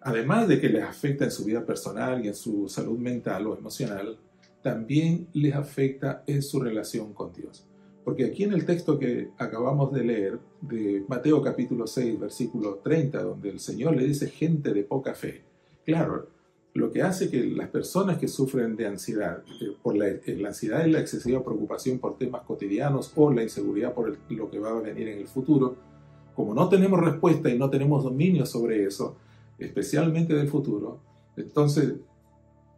además 0.00 0.48
de 0.48 0.58
que 0.58 0.70
les 0.70 0.82
afecta 0.82 1.24
en 1.24 1.30
su 1.30 1.44
vida 1.44 1.66
personal 1.66 2.24
y 2.24 2.28
en 2.28 2.34
su 2.34 2.66
salud 2.68 2.98
mental 2.98 3.46
o 3.46 3.58
emocional, 3.58 4.18
también 4.62 5.28
les 5.32 5.54
afecta 5.54 6.22
en 6.26 6.42
su 6.42 6.60
relación 6.60 7.12
con 7.12 7.32
Dios. 7.32 7.66
Porque 8.04 8.24
aquí 8.24 8.44
en 8.44 8.52
el 8.52 8.64
texto 8.64 8.98
que 8.98 9.30
acabamos 9.38 9.92
de 9.92 10.04
leer, 10.04 10.38
de 10.60 11.04
Mateo 11.06 11.42
capítulo 11.42 11.86
6, 11.86 12.18
versículo 12.18 12.80
30, 12.82 13.22
donde 13.22 13.50
el 13.50 13.60
Señor 13.60 13.96
le 13.96 14.04
dice 14.04 14.28
gente 14.28 14.72
de 14.72 14.82
poca 14.82 15.14
fe, 15.14 15.42
claro, 15.84 16.28
lo 16.72 16.92
que 16.92 17.02
hace 17.02 17.30
que 17.30 17.44
las 17.44 17.68
personas 17.68 18.18
que 18.18 18.28
sufren 18.28 18.76
de 18.76 18.86
ansiedad, 18.86 19.42
eh, 19.60 19.72
por 19.82 19.96
eh, 20.02 20.20
la, 20.38 20.48
ansiedad 20.48 20.86
es 20.86 20.92
la 20.92 21.00
excesiva 21.00 21.42
preocupación 21.42 21.98
por 21.98 22.16
temas 22.16 22.42
cotidianos 22.42 23.12
o 23.16 23.32
la 23.32 23.42
inseguridad 23.42 23.92
por 23.92 24.16
lo 24.28 24.50
que 24.50 24.58
va 24.58 24.70
a 24.70 24.80
venir 24.80 25.08
en 25.08 25.18
el 25.18 25.26
futuro, 25.26 25.76
como 26.34 26.54
no 26.54 26.68
tenemos 26.68 27.00
respuesta 27.00 27.50
y 27.50 27.58
no 27.58 27.68
tenemos 27.68 28.04
dominio 28.04 28.46
sobre 28.46 28.84
eso, 28.84 29.16
especialmente 29.58 30.34
del 30.34 30.48
futuro, 30.48 31.00
entonces 31.36 31.94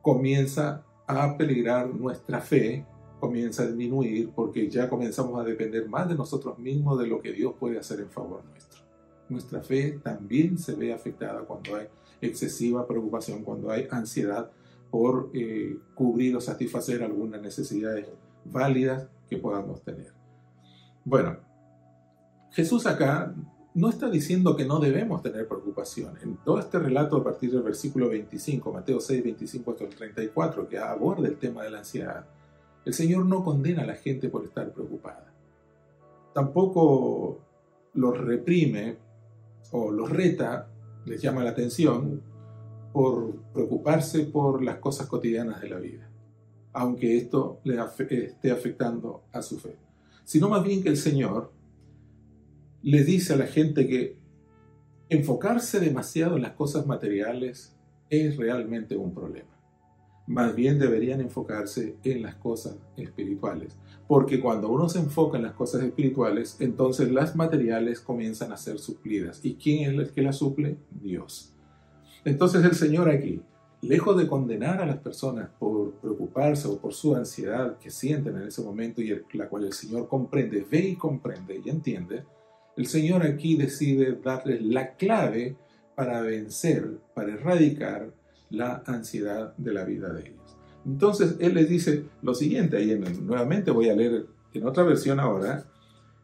comienza 0.00 0.84
a 1.16 1.36
peligrar 1.36 1.88
nuestra 1.94 2.40
fe, 2.40 2.84
comienza 3.20 3.62
a 3.62 3.66
disminuir 3.66 4.30
porque 4.30 4.68
ya 4.68 4.88
comenzamos 4.88 5.40
a 5.40 5.44
depender 5.44 5.88
más 5.88 6.08
de 6.08 6.14
nosotros 6.14 6.58
mismos 6.58 6.98
de 6.98 7.06
lo 7.06 7.20
que 7.20 7.32
Dios 7.32 7.54
puede 7.58 7.78
hacer 7.78 8.00
en 8.00 8.10
favor 8.10 8.44
nuestro. 8.44 8.82
Nuestra 9.28 9.62
fe 9.62 10.00
también 10.02 10.58
se 10.58 10.74
ve 10.74 10.92
afectada 10.92 11.40
cuando 11.40 11.76
hay 11.76 11.86
excesiva 12.20 12.86
preocupación, 12.86 13.44
cuando 13.44 13.70
hay 13.70 13.86
ansiedad 13.90 14.50
por 14.90 15.30
eh, 15.34 15.78
cubrir 15.94 16.36
o 16.36 16.40
satisfacer 16.40 17.02
algunas 17.02 17.40
necesidades 17.40 18.08
válidas 18.44 19.08
que 19.28 19.38
podamos 19.38 19.82
tener. 19.82 20.12
Bueno, 21.04 21.38
Jesús 22.50 22.86
acá 22.86 23.34
no 23.74 23.88
está 23.88 24.10
diciendo 24.10 24.54
que 24.54 24.66
no 24.66 24.78
debemos 24.80 25.22
tener 25.22 25.48
preocupación. 25.48 26.18
En 26.22 26.36
todo 26.36 26.58
este 26.58 26.78
relato 26.78 27.16
a 27.16 27.24
partir 27.24 27.50
del 27.50 27.62
versículo 27.62 28.08
25, 28.08 28.72
Mateo 28.72 29.00
6, 29.00 29.24
25 29.24 29.70
hasta 29.70 29.84
el 29.84 29.94
34, 29.94 30.68
que 30.68 30.78
aborda 30.78 31.28
el 31.28 31.38
tema 31.38 31.62
de 31.62 31.70
la 31.70 31.78
ansiedad, 31.78 32.26
el 32.84 32.92
Señor 32.92 33.24
no 33.26 33.42
condena 33.42 33.82
a 33.82 33.86
la 33.86 33.94
gente 33.94 34.28
por 34.28 34.44
estar 34.44 34.72
preocupada. 34.72 35.32
Tampoco 36.34 37.40
los 37.94 38.18
reprime 38.18 38.98
o 39.70 39.90
los 39.90 40.10
reta, 40.10 40.68
les 41.06 41.22
llama 41.22 41.44
la 41.44 41.50
atención 41.50 42.22
por 42.92 43.36
preocuparse 43.54 44.24
por 44.24 44.62
las 44.62 44.76
cosas 44.76 45.06
cotidianas 45.06 45.62
de 45.62 45.70
la 45.70 45.78
vida, 45.78 46.10
aunque 46.74 47.16
esto 47.16 47.60
le 47.64 47.78
esté 48.10 48.50
afectando 48.50 49.22
a 49.32 49.40
su 49.40 49.58
fe. 49.58 49.76
Sino 50.24 50.50
más 50.50 50.62
bien 50.62 50.82
que 50.82 50.90
el 50.90 50.96
Señor 50.98 51.52
le 52.82 53.04
dice 53.04 53.34
a 53.34 53.36
la 53.36 53.46
gente 53.46 53.86
que 53.86 54.16
enfocarse 55.08 55.78
demasiado 55.78 56.36
en 56.36 56.42
las 56.42 56.52
cosas 56.52 56.86
materiales 56.86 57.76
es 58.10 58.36
realmente 58.36 58.96
un 58.96 59.14
problema. 59.14 59.48
Más 60.26 60.54
bien 60.54 60.78
deberían 60.78 61.20
enfocarse 61.20 61.96
en 62.04 62.22
las 62.22 62.36
cosas 62.36 62.76
espirituales, 62.96 63.76
porque 64.06 64.40
cuando 64.40 64.70
uno 64.70 64.88
se 64.88 65.00
enfoca 65.00 65.36
en 65.36 65.44
las 65.44 65.54
cosas 65.54 65.82
espirituales, 65.82 66.56
entonces 66.60 67.10
las 67.10 67.36
materiales 67.36 68.00
comienzan 68.00 68.52
a 68.52 68.56
ser 68.56 68.78
suplidas. 68.78 69.40
¿Y 69.44 69.54
quién 69.54 69.90
es 69.90 69.98
el 69.98 70.12
que 70.12 70.22
las 70.22 70.36
suple? 70.36 70.76
Dios. 70.90 71.52
Entonces 72.24 72.64
el 72.64 72.74
Señor 72.74 73.08
aquí, 73.08 73.42
lejos 73.80 74.16
de 74.16 74.28
condenar 74.28 74.80
a 74.80 74.86
las 74.86 74.98
personas 74.98 75.50
por 75.58 75.92
preocuparse 75.94 76.68
o 76.68 76.78
por 76.78 76.94
su 76.94 77.16
ansiedad 77.16 77.78
que 77.78 77.90
sienten 77.90 78.36
en 78.36 78.48
ese 78.48 78.62
momento 78.62 79.02
y 79.02 79.20
la 79.32 79.48
cual 79.48 79.64
el 79.64 79.72
Señor 79.72 80.08
comprende, 80.08 80.64
ve 80.70 80.80
y 80.80 80.96
comprende 80.96 81.60
y 81.64 81.68
entiende, 81.68 82.24
el 82.76 82.86
Señor 82.86 83.24
aquí 83.24 83.56
decide 83.56 84.18
darles 84.22 84.62
la 84.62 84.94
clave 84.96 85.56
para 85.94 86.20
vencer, 86.22 86.98
para 87.14 87.34
erradicar 87.34 88.10
la 88.50 88.82
ansiedad 88.86 89.54
de 89.56 89.72
la 89.72 89.84
vida 89.84 90.12
de 90.12 90.22
ellos. 90.22 90.56
Entonces 90.84 91.36
Él 91.38 91.54
les 91.54 91.68
dice 91.68 92.04
lo 92.22 92.34
siguiente, 92.34 92.76
ahí 92.76 92.98
nuevamente 93.22 93.70
voy 93.70 93.88
a 93.88 93.94
leer 93.94 94.26
en 94.52 94.66
otra 94.66 94.82
versión 94.84 95.20
ahora, 95.20 95.64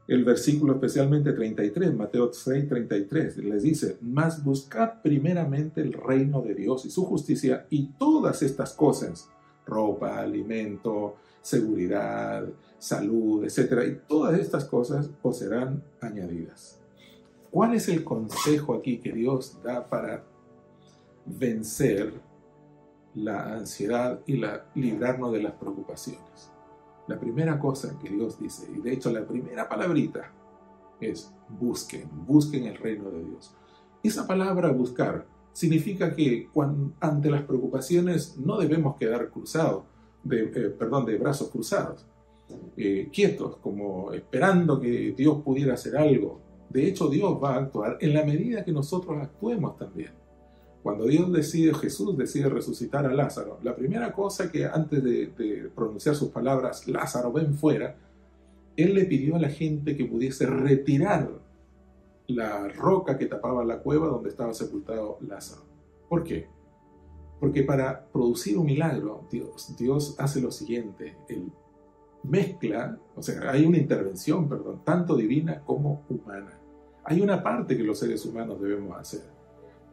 el 0.06 0.24
versículo 0.24 0.74
especialmente 0.74 1.32
33, 1.32 1.94
Mateo 1.94 2.32
6, 2.32 2.68
33, 2.68 3.36
les 3.38 3.62
dice, 3.62 3.98
mas 4.00 4.42
buscad 4.42 5.02
primeramente 5.02 5.82
el 5.82 5.92
reino 5.92 6.40
de 6.40 6.54
Dios 6.54 6.86
y 6.86 6.90
su 6.90 7.04
justicia 7.04 7.66
y 7.68 7.90
todas 7.98 8.42
estas 8.42 8.72
cosas, 8.72 9.28
ropa, 9.68 10.18
alimento, 10.18 11.16
seguridad, 11.40 12.44
salud, 12.78 13.44
etcétera, 13.44 13.84
y 13.84 14.00
todas 14.08 14.38
estas 14.38 14.64
cosas 14.64 15.10
os 15.22 15.38
serán 15.38 15.82
añadidas. 16.00 16.80
¿Cuál 17.50 17.74
es 17.74 17.88
el 17.88 18.04
consejo 18.04 18.74
aquí 18.74 18.98
que 18.98 19.12
Dios 19.12 19.58
da 19.62 19.88
para 19.88 20.24
vencer 21.24 22.12
la 23.14 23.54
ansiedad 23.54 24.20
y 24.26 24.40
librarnos 24.74 25.32
de 25.32 25.42
las 25.42 25.52
preocupaciones? 25.54 26.52
La 27.06 27.18
primera 27.18 27.58
cosa 27.58 27.98
que 27.98 28.10
Dios 28.10 28.38
dice, 28.38 28.68
y 28.70 28.80
de 28.80 28.92
hecho 28.92 29.10
la 29.10 29.26
primera 29.26 29.68
palabrita, 29.68 30.30
es 31.00 31.32
busquen, 31.48 32.08
busquen 32.26 32.64
el 32.64 32.76
reino 32.76 33.10
de 33.10 33.24
Dios. 33.24 33.54
Esa 34.02 34.26
palabra 34.26 34.70
buscar 34.70 35.26
significa 35.58 36.14
que 36.14 36.48
ante 37.00 37.28
las 37.28 37.42
preocupaciones 37.42 38.36
no 38.38 38.58
debemos 38.58 38.96
quedar 38.96 39.28
cruzados, 39.28 39.82
eh, 40.30 40.72
perdón, 40.78 41.04
de 41.04 41.18
brazos 41.18 41.48
cruzados, 41.48 42.06
eh, 42.76 43.08
quietos, 43.12 43.56
como 43.56 44.12
esperando 44.12 44.80
que 44.80 45.12
Dios 45.16 45.42
pudiera 45.42 45.74
hacer 45.74 45.96
algo. 45.96 46.40
De 46.70 46.86
hecho, 46.86 47.08
Dios 47.08 47.40
va 47.42 47.56
a 47.56 47.58
actuar 47.58 47.98
en 48.00 48.14
la 48.14 48.24
medida 48.24 48.64
que 48.64 48.70
nosotros 48.70 49.18
actuemos 49.20 49.76
también. 49.76 50.12
Cuando 50.80 51.06
Dios 51.06 51.32
decide, 51.32 51.74
Jesús 51.74 52.16
decide 52.16 52.48
resucitar 52.48 53.04
a 53.04 53.12
Lázaro, 53.12 53.58
la 53.64 53.74
primera 53.74 54.12
cosa 54.12 54.52
que 54.52 54.64
antes 54.64 55.02
de 55.02 55.72
pronunciar 55.74 56.14
sus 56.14 56.28
palabras, 56.28 56.86
Lázaro 56.86 57.32
ven 57.32 57.54
fuera, 57.54 57.96
Él 58.76 58.94
le 58.94 59.06
pidió 59.06 59.34
a 59.34 59.40
la 59.40 59.48
gente 59.48 59.96
que 59.96 60.04
pudiese 60.04 60.46
retirar 60.46 61.28
la 62.28 62.68
roca 62.68 63.16
que 63.16 63.26
tapaba 63.26 63.64
la 63.64 63.80
cueva 63.80 64.06
donde 64.06 64.28
estaba 64.28 64.52
sepultado 64.54 65.18
Lázaro. 65.22 65.62
¿Por 66.08 66.22
qué? 66.22 66.48
Porque 67.40 67.62
para 67.62 68.06
producir 68.06 68.58
un 68.58 68.66
milagro, 68.66 69.26
Dios, 69.30 69.74
Dios 69.78 70.14
hace 70.18 70.40
lo 70.40 70.50
siguiente, 70.50 71.16
Él 71.28 71.50
mezcla, 72.24 72.98
o 73.14 73.22
sea, 73.22 73.50
hay 73.50 73.64
una 73.64 73.78
intervención, 73.78 74.48
perdón, 74.48 74.82
tanto 74.84 75.16
divina 75.16 75.62
como 75.64 76.04
humana. 76.08 76.58
Hay 77.04 77.20
una 77.22 77.42
parte 77.42 77.76
que 77.76 77.82
los 77.84 77.98
seres 77.98 78.24
humanos 78.26 78.60
debemos 78.60 78.98
hacer. 78.98 79.22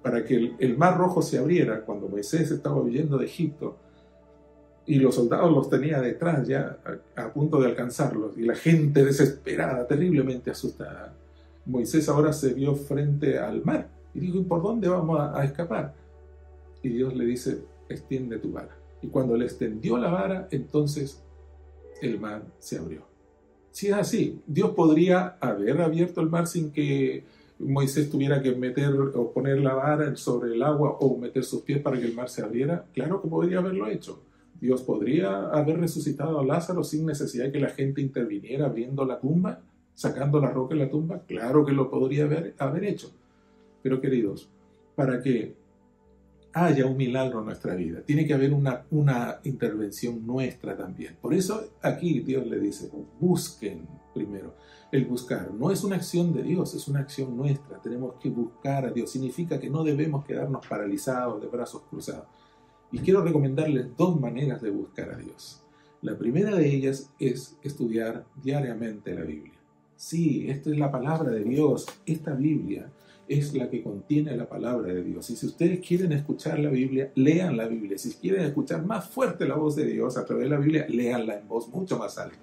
Para 0.01 0.23
que 0.25 0.55
el, 0.59 0.77
mar 0.77 0.97
rojo 0.97 1.21
se 1.21 1.37
abriera 1.37 1.85
cuando 1.85 2.09
Moisés 2.09 2.51
estaba 2.51 2.81
huyendo 2.81 3.17
de 3.17 3.25
Egipto 3.25 3.77
y 4.85 4.95
los 4.95 5.15
soldados 5.15 5.51
los 5.51 5.69
tenía 5.69 6.01
detrás 6.01 6.47
ya 6.47 6.79
a, 7.15 7.23
a 7.23 7.33
punto 7.33 7.61
de 7.61 7.67
alcanzarlos 7.67 8.37
y 8.37 8.41
la 8.41 8.55
gente 8.55 9.05
desesperada, 9.05 9.87
terriblemente 9.87 10.51
asustada. 10.51 11.15
Moisés 11.65 12.07
ahora 12.09 12.33
se 12.33 12.53
vio 12.53 12.75
frente 12.75 13.39
al 13.39 13.63
mar 13.63 13.89
y 14.13 14.19
dijo, 14.19 14.37
¿y 14.37 14.43
por 14.43 14.61
dónde 14.61 14.87
vamos 14.87 15.19
a 15.19 15.43
escapar? 15.43 15.93
y 16.85 16.89
Dios 16.89 17.15
le 17.15 17.25
dice, 17.25 17.63
extiende 17.89 18.37
tu 18.37 18.51
vara. 18.51 18.77
Y 19.01 19.07
cuando 19.07 19.35
le 19.35 19.45
extendió 19.45 19.97
la 19.97 20.11
vara, 20.11 20.47
entonces 20.51 21.23
el 22.01 22.19
mar 22.19 22.43
se 22.59 22.77
abrió. 22.77 23.07
Si 23.71 23.87
es 23.87 23.93
así, 23.93 24.41
Dios 24.45 24.71
podría 24.71 25.37
haber 25.41 25.81
abierto 25.81 26.21
el 26.21 26.29
mar 26.29 26.45
sin 26.45 26.71
que 26.71 27.23
Moisés 27.57 28.09
tuviera 28.09 28.41
que 28.41 28.53
meter 28.55 28.93
o 28.93 29.31
poner 29.31 29.59
la 29.61 29.73
vara 29.73 30.15
sobre 30.15 30.53
el 30.53 30.61
agua 30.61 30.97
o 30.99 31.17
meter 31.17 31.43
sus 31.43 31.61
pies 31.61 31.81
para 31.81 31.97
que 31.97 32.05
el 32.05 32.13
mar 32.13 32.29
se 32.29 32.43
abriera. 32.43 32.85
Claro 32.93 33.19
que 33.21 33.29
podría 33.29 33.59
haberlo 33.59 33.87
hecho. 33.87 34.21
Dios 34.61 34.83
podría 34.83 35.49
haber 35.49 35.79
resucitado 35.79 36.39
a 36.39 36.45
Lázaro 36.45 36.83
sin 36.83 37.05
necesidad 37.05 37.45
de 37.45 37.51
que 37.51 37.59
la 37.59 37.69
gente 37.69 37.99
interviniera 37.99 38.67
abriendo 38.67 39.05
la 39.05 39.19
tumba, 39.19 39.61
sacando 39.95 40.39
la 40.39 40.51
roca 40.51 40.75
de 40.75 40.81
la 40.81 40.89
tumba. 40.91 41.23
Claro 41.25 41.65
que 41.65 41.71
lo 41.71 41.89
podría 41.89 42.25
haber, 42.25 42.53
haber 42.59 42.83
hecho. 42.83 43.11
Pero 43.81 43.99
queridos, 43.99 44.49
para 44.95 45.21
que 45.21 45.55
haya 46.55 46.85
un 46.85 46.95
milagro 46.95 47.39
en 47.39 47.45
nuestra 47.47 47.75
vida. 47.75 48.01
Tiene 48.01 48.25
que 48.25 48.33
haber 48.33 48.53
una, 48.53 48.85
una 48.89 49.39
intervención 49.43 50.25
nuestra 50.25 50.77
también. 50.77 51.17
Por 51.21 51.33
eso 51.33 51.71
aquí 51.81 52.21
Dios 52.21 52.47
le 52.47 52.59
dice, 52.59 52.89
busquen 53.19 53.85
primero. 54.13 54.55
El 54.89 55.03
buscar 55.05 55.53
no 55.53 55.69
es 55.69 55.83
una 55.83 55.97
acción 55.97 56.33
de 56.33 56.43
Dios, 56.43 56.73
es 56.73 56.87
una 56.87 57.01
acción 57.01 57.35
nuestra. 57.35 57.81
Tenemos 57.81 58.15
que 58.21 58.29
buscar 58.29 58.85
a 58.85 58.91
Dios. 58.91 59.11
Significa 59.11 59.59
que 59.59 59.69
no 59.69 59.83
debemos 59.83 60.23
quedarnos 60.23 60.65
paralizados 60.65 61.41
de 61.41 61.47
brazos 61.47 61.81
cruzados. 61.89 62.27
Y 62.89 62.99
quiero 62.99 63.21
recomendarles 63.21 63.87
dos 63.97 64.17
maneras 64.17 64.61
de 64.61 64.69
buscar 64.69 65.09
a 65.09 65.17
Dios. 65.17 65.61
La 66.01 66.17
primera 66.17 66.55
de 66.55 66.73
ellas 66.73 67.11
es 67.19 67.57
estudiar 67.63 68.25
diariamente 68.41 69.13
la 69.13 69.23
Biblia. 69.23 69.54
Sí, 69.95 70.45
esta 70.49 70.69
es 70.69 70.77
la 70.77 70.91
palabra 70.91 71.31
de 71.31 71.43
Dios. 71.43 71.85
Esta 72.05 72.33
Biblia 72.33 72.91
es 73.27 73.53
la 73.53 73.69
que 73.69 73.81
contiene 73.81 74.35
la 74.35 74.47
palabra 74.47 74.93
de 74.93 75.03
Dios. 75.03 75.29
Y 75.29 75.35
si 75.35 75.45
ustedes 75.45 75.79
quieren 75.85 76.11
escuchar 76.11 76.59
la 76.59 76.69
Biblia, 76.69 77.11
lean 77.15 77.57
la 77.57 77.67
Biblia. 77.67 77.97
Si 77.97 78.13
quieren 78.13 78.45
escuchar 78.45 78.85
más 78.85 79.07
fuerte 79.07 79.47
la 79.47 79.55
voz 79.55 79.75
de 79.75 79.85
Dios 79.85 80.17
a 80.17 80.25
través 80.25 80.45
de 80.45 80.49
la 80.49 80.57
Biblia, 80.57 80.85
leanla 80.89 81.39
en 81.39 81.47
voz 81.47 81.67
mucho 81.69 81.97
más 81.97 82.17
alta. 82.17 82.37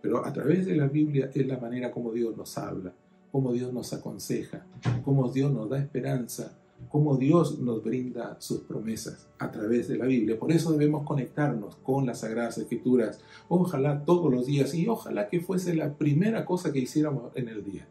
Pero 0.00 0.24
a 0.24 0.32
través 0.32 0.66
de 0.66 0.76
la 0.76 0.86
Biblia 0.86 1.30
es 1.34 1.46
la 1.46 1.58
manera 1.58 1.90
como 1.90 2.12
Dios 2.12 2.36
nos 2.36 2.56
habla, 2.56 2.92
como 3.30 3.52
Dios 3.52 3.72
nos 3.72 3.92
aconseja, 3.92 4.64
como 5.04 5.30
Dios 5.30 5.52
nos 5.52 5.68
da 5.68 5.78
esperanza, 5.78 6.56
como 6.88 7.16
Dios 7.16 7.58
nos 7.58 7.82
brinda 7.82 8.36
sus 8.40 8.60
promesas 8.60 9.28
a 9.38 9.50
través 9.50 9.88
de 9.88 9.98
la 9.98 10.06
Biblia. 10.06 10.38
Por 10.38 10.52
eso 10.52 10.72
debemos 10.72 11.06
conectarnos 11.06 11.76
con 11.76 12.06
las 12.06 12.20
Sagradas 12.20 12.58
Escrituras, 12.58 13.20
ojalá 13.48 14.04
todos 14.04 14.32
los 14.32 14.46
días 14.46 14.74
y 14.74 14.88
ojalá 14.88 15.28
que 15.28 15.40
fuese 15.40 15.74
la 15.74 15.94
primera 15.94 16.44
cosa 16.44 16.72
que 16.72 16.78
hiciéramos 16.78 17.32
en 17.34 17.48
el 17.48 17.64
día 17.64 17.86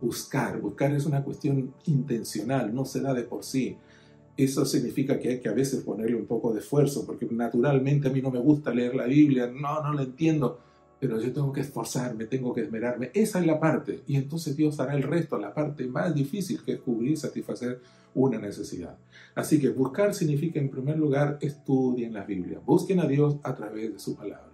buscar. 0.00 0.60
Buscar 0.60 0.92
es 0.92 1.06
una 1.06 1.22
cuestión 1.22 1.74
intencional, 1.86 2.74
no 2.74 2.84
se 2.84 3.00
da 3.00 3.14
de 3.14 3.22
por 3.22 3.44
sí. 3.44 3.76
Eso 4.36 4.64
significa 4.64 5.18
que 5.18 5.28
hay 5.30 5.40
que 5.40 5.48
a 5.48 5.52
veces 5.52 5.82
ponerle 5.82 6.16
un 6.16 6.26
poco 6.26 6.52
de 6.52 6.60
esfuerzo, 6.60 7.04
porque 7.04 7.26
naturalmente 7.30 8.08
a 8.08 8.12
mí 8.12 8.22
no 8.22 8.30
me 8.30 8.38
gusta 8.38 8.72
leer 8.72 8.94
la 8.94 9.06
Biblia, 9.06 9.48
no, 9.48 9.82
no 9.82 9.92
la 9.92 10.02
entiendo, 10.02 10.60
pero 11.00 11.20
yo 11.20 11.32
tengo 11.32 11.52
que 11.52 11.62
esforzarme, 11.62 12.26
tengo 12.26 12.54
que 12.54 12.62
esmerarme. 12.62 13.10
Esa 13.14 13.40
es 13.40 13.46
la 13.46 13.58
parte, 13.58 14.02
y 14.06 14.16
entonces 14.16 14.56
Dios 14.56 14.78
hará 14.78 14.94
el 14.94 15.02
resto, 15.02 15.38
la 15.38 15.54
parte 15.54 15.86
más 15.88 16.14
difícil 16.14 16.62
que 16.62 16.74
es 16.74 16.80
cubrir, 16.80 17.18
satisfacer 17.18 17.80
una 18.14 18.38
necesidad. 18.38 18.98
Así 19.34 19.60
que 19.60 19.70
buscar 19.70 20.14
significa, 20.14 20.58
en 20.58 20.70
primer 20.70 20.98
lugar, 20.98 21.38
estudien 21.40 22.14
la 22.14 22.24
Biblia, 22.24 22.60
busquen 22.64 23.00
a 23.00 23.06
Dios 23.06 23.36
a 23.42 23.54
través 23.54 23.92
de 23.92 23.98
su 23.98 24.16
palabra. 24.16 24.48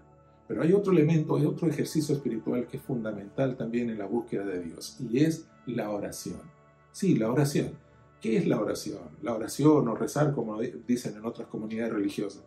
Pero 0.47 0.63
hay 0.63 0.73
otro 0.73 0.93
elemento, 0.93 1.37
hay 1.37 1.47
otro 1.47 1.69
ejercicio 1.69 2.15
espiritual 2.15 2.67
que 2.67 2.77
es 2.77 2.83
fundamental 2.83 3.57
también 3.57 3.89
en 3.91 3.99
la 3.99 4.07
búsqueda 4.07 4.45
de 4.45 4.61
Dios 4.61 4.99
y 5.01 5.21
es 5.21 5.47
la 5.67 5.91
oración. 5.91 6.41
Sí, 6.93 7.17
la 7.17 7.31
oración. 7.31 7.73
¿Qué 8.21 8.37
es 8.37 8.47
la 8.47 8.61
oración? 8.61 9.01
La 9.23 9.35
oración 9.35 9.89
o 9.89 9.95
rezar, 9.95 10.35
como 10.35 10.59
dicen 10.61 11.17
en 11.17 11.25
otras 11.25 11.49
comunidades 11.49 11.93
religiosas. 11.93 12.43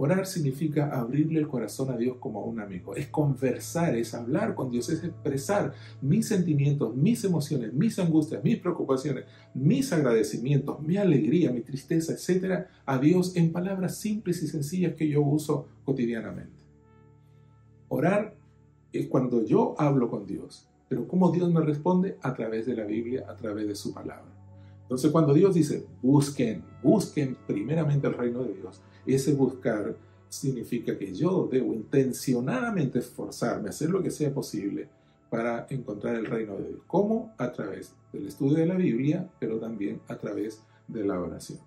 Orar 0.00 0.26
significa 0.26 0.96
abrirle 0.96 1.40
el 1.40 1.48
corazón 1.48 1.90
a 1.90 1.96
Dios 1.96 2.18
como 2.20 2.40
a 2.40 2.44
un 2.44 2.60
amigo. 2.60 2.94
Es 2.94 3.08
conversar, 3.08 3.96
es 3.96 4.14
hablar 4.14 4.54
con 4.54 4.70
Dios, 4.70 4.88
es 4.90 5.02
expresar 5.02 5.72
mis 6.00 6.28
sentimientos, 6.28 6.94
mis 6.94 7.24
emociones, 7.24 7.72
mis 7.72 7.98
angustias, 7.98 8.44
mis 8.44 8.58
preocupaciones, 8.60 9.24
mis 9.54 9.92
agradecimientos, 9.92 10.80
mi 10.80 10.98
alegría, 10.98 11.50
mi 11.50 11.62
tristeza, 11.62 12.12
etcétera, 12.12 12.70
a 12.86 12.98
Dios 12.98 13.34
en 13.34 13.50
palabras 13.50 13.96
simples 13.96 14.40
y 14.44 14.46
sencillas 14.46 14.94
que 14.94 15.08
yo 15.08 15.20
uso 15.20 15.66
cotidianamente. 15.84 16.62
Orar 17.88 18.36
es 18.92 19.08
cuando 19.08 19.44
yo 19.44 19.74
hablo 19.78 20.08
con 20.08 20.26
Dios, 20.26 20.68
pero 20.88 21.08
¿cómo 21.08 21.32
Dios 21.32 21.52
me 21.52 21.60
responde? 21.60 22.18
A 22.22 22.34
través 22.34 22.66
de 22.66 22.76
la 22.76 22.84
Biblia, 22.84 23.26
a 23.28 23.34
través 23.34 23.66
de 23.66 23.74
su 23.74 23.92
palabra. 23.92 24.37
Entonces 24.88 25.10
cuando 25.10 25.34
Dios 25.34 25.54
dice, 25.54 25.84
busquen, 26.00 26.64
busquen 26.82 27.36
primeramente 27.46 28.06
el 28.06 28.14
reino 28.14 28.42
de 28.42 28.54
Dios, 28.54 28.80
ese 29.04 29.34
buscar 29.34 29.94
significa 30.30 30.96
que 30.96 31.12
yo 31.14 31.46
debo 31.50 31.74
intencionadamente 31.74 33.00
esforzarme, 33.00 33.68
hacer 33.68 33.90
lo 33.90 34.02
que 34.02 34.10
sea 34.10 34.32
posible 34.32 34.88
para 35.28 35.66
encontrar 35.68 36.14
el 36.14 36.24
reino 36.24 36.56
de 36.56 36.68
Dios. 36.68 36.80
¿Cómo? 36.86 37.34
A 37.36 37.52
través 37.52 37.94
del 38.14 38.28
estudio 38.28 38.56
de 38.56 38.66
la 38.66 38.76
Biblia, 38.76 39.28
pero 39.38 39.58
también 39.58 40.00
a 40.08 40.16
través 40.16 40.62
de 40.86 41.04
la 41.04 41.20
oración. 41.20 41.58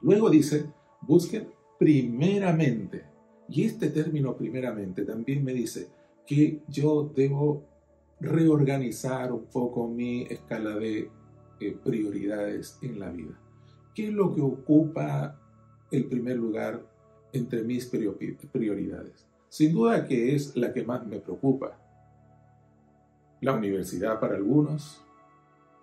Luego 0.00 0.30
dice, 0.30 0.64
busquen 1.02 1.48
primeramente 1.78 3.04
y 3.46 3.64
este 3.64 3.90
término 3.90 4.34
primeramente 4.36 5.04
también 5.04 5.44
me 5.44 5.52
dice 5.52 5.88
que 6.26 6.62
yo 6.66 7.12
debo 7.14 7.62
reorganizar 8.20 9.32
un 9.32 9.44
poco 9.44 9.86
mi 9.86 10.22
escala 10.22 10.76
de 10.76 11.10
eh, 11.60 11.76
prioridades 11.82 12.78
en 12.82 13.00
la 13.00 13.10
vida. 13.10 13.38
¿Qué 13.94 14.08
es 14.08 14.12
lo 14.12 14.34
que 14.34 14.42
ocupa 14.42 15.40
el 15.90 16.04
primer 16.06 16.36
lugar 16.36 16.84
entre 17.32 17.62
mis 17.62 17.86
prioridades? 17.86 19.26
Sin 19.48 19.72
duda 19.72 20.06
que 20.06 20.34
es 20.34 20.56
la 20.56 20.72
que 20.72 20.84
más 20.84 21.06
me 21.06 21.18
preocupa. 21.18 21.78
La 23.40 23.54
universidad 23.54 24.20
para 24.20 24.36
algunos, 24.36 25.02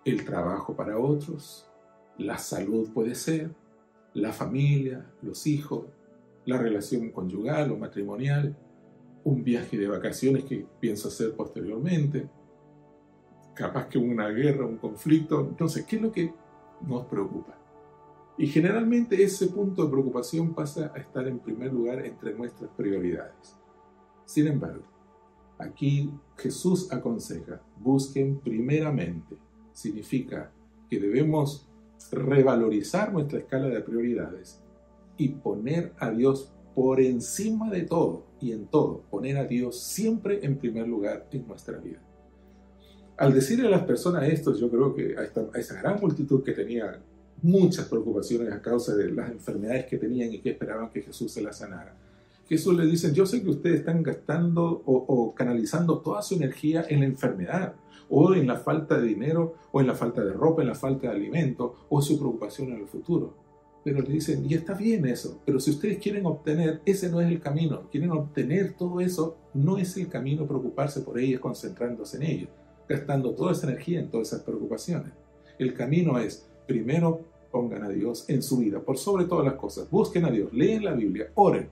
el 0.04 0.24
trabajo 0.24 0.76
para 0.76 0.98
otros, 0.98 1.68
la 2.18 2.38
salud 2.38 2.90
puede 2.92 3.14
ser, 3.14 3.50
la 4.12 4.32
familia, 4.32 5.04
los 5.22 5.46
hijos, 5.46 5.86
la 6.46 6.58
relación 6.58 7.10
conyugal 7.10 7.72
o 7.72 7.76
matrimonial, 7.76 8.56
un 9.24 9.42
viaje 9.42 9.78
de 9.78 9.88
vacaciones 9.88 10.44
que 10.44 10.66
pienso 10.78 11.08
hacer 11.08 11.34
posteriormente, 11.34 12.28
capaz 13.54 13.88
que 13.88 13.98
una 13.98 14.28
guerra, 14.28 14.66
un 14.66 14.76
conflicto. 14.76 15.40
Entonces, 15.40 15.84
¿qué 15.86 15.96
es 15.96 16.02
lo 16.02 16.12
que 16.12 16.34
nos 16.86 17.06
preocupa? 17.06 17.56
Y 18.36 18.48
generalmente 18.48 19.22
ese 19.22 19.46
punto 19.46 19.84
de 19.84 19.90
preocupación 19.90 20.54
pasa 20.54 20.92
a 20.94 20.98
estar 20.98 21.26
en 21.28 21.38
primer 21.38 21.72
lugar 21.72 22.04
entre 22.04 22.34
nuestras 22.34 22.70
prioridades. 22.76 23.56
Sin 24.24 24.48
embargo, 24.48 24.84
aquí 25.58 26.10
Jesús 26.36 26.92
aconseja, 26.92 27.62
busquen 27.78 28.40
primeramente, 28.40 29.36
significa 29.72 30.50
que 30.90 30.98
debemos 30.98 31.68
revalorizar 32.10 33.12
nuestra 33.12 33.38
escala 33.38 33.68
de 33.68 33.80
prioridades 33.80 34.60
y 35.16 35.28
poner 35.28 35.92
a 35.98 36.10
Dios 36.10 36.52
por 36.74 37.00
encima 37.00 37.70
de 37.70 37.82
todo 37.82 38.26
y 38.40 38.50
en 38.50 38.66
todo, 38.66 39.02
poner 39.10 39.36
a 39.36 39.44
Dios 39.44 39.80
siempre 39.80 40.44
en 40.44 40.58
primer 40.58 40.88
lugar 40.88 41.28
en 41.30 41.46
nuestra 41.46 41.78
vida. 41.78 42.02
Al 43.16 43.32
decirle 43.32 43.68
a 43.68 43.70
las 43.70 43.84
personas 43.84 44.24
esto, 44.24 44.56
yo 44.56 44.70
creo 44.70 44.94
que 44.94 45.16
a, 45.16 45.58
esa 45.58 45.80
gran 45.80 46.00
multitud 46.00 46.42
que 46.42 46.52
tenía 46.52 47.00
muchas 47.42 47.86
preocupaciones 47.86 48.52
a 48.52 48.60
causa 48.60 48.94
de 48.94 49.10
las 49.12 49.30
enfermedades 49.30 49.86
que 49.86 49.98
tenían 49.98 50.32
y 50.32 50.40
que 50.40 50.50
esperaban 50.50 50.90
que 50.90 51.02
Jesús 51.02 51.32
se 51.32 51.42
las 51.42 51.58
sanara, 51.58 51.94
Jesús 52.48 52.76
les 52.76 52.90
dice, 52.90 53.12
yo 53.12 53.24
sé 53.24 53.42
que 53.42 53.50
ustedes 53.50 53.80
están 53.80 54.02
gastando 54.02 54.82
o, 54.84 54.94
o 54.94 55.34
canalizando 55.34 55.98
toda 55.98 56.22
su 56.22 56.34
energía 56.34 56.84
en 56.88 57.00
la 57.00 57.06
enfermedad, 57.06 57.74
o 58.10 58.34
en 58.34 58.46
la 58.46 58.56
falta 58.56 58.98
de 58.98 59.08
dinero, 59.08 59.54
o 59.72 59.80
en 59.80 59.86
la 59.86 59.94
falta 59.94 60.22
de 60.22 60.32
ropa, 60.32 60.60
en 60.60 60.68
la 60.68 60.74
falta 60.74 61.08
de 61.08 61.14
alimento, 61.14 61.86
o 61.88 62.02
su 62.02 62.18
preocupación 62.18 62.68
en 62.72 62.80
el 62.80 62.86
futuro 62.86 63.44
pero 63.84 64.00
le 64.00 64.14
dicen, 64.14 64.46
y 64.48 64.54
está 64.54 64.72
bien 64.72 65.04
eso, 65.06 65.42
pero 65.44 65.60
si 65.60 65.70
ustedes 65.70 65.98
quieren 65.98 66.24
obtener, 66.24 66.80
ese 66.86 67.10
no 67.10 67.20
es 67.20 67.28
el 67.28 67.38
camino, 67.38 67.82
quieren 67.90 68.10
obtener 68.12 68.72
todo 68.72 68.98
eso, 69.00 69.36
no 69.52 69.76
es 69.76 69.94
el 69.98 70.08
camino 70.08 70.46
preocuparse 70.46 71.02
por 71.02 71.18
ellos, 71.18 71.38
concentrándose 71.42 72.16
en 72.16 72.22
ellos, 72.22 72.48
gastando 72.88 73.32
toda 73.34 73.52
esa 73.52 73.68
energía 73.68 74.00
en 74.00 74.10
todas 74.10 74.28
esas 74.28 74.42
preocupaciones. 74.42 75.12
El 75.58 75.74
camino 75.74 76.18
es, 76.18 76.48
primero 76.66 77.20
pongan 77.50 77.84
a 77.84 77.88
Dios 77.88 78.28
en 78.28 78.42
su 78.42 78.58
vida, 78.58 78.80
por 78.80 78.98
sobre 78.98 79.26
todas 79.26 79.44
las 79.44 79.54
cosas, 79.54 79.88
busquen 79.90 80.24
a 80.24 80.30
Dios, 80.30 80.52
leen 80.52 80.84
la 80.84 80.92
Biblia, 80.92 81.30
oren, 81.34 81.68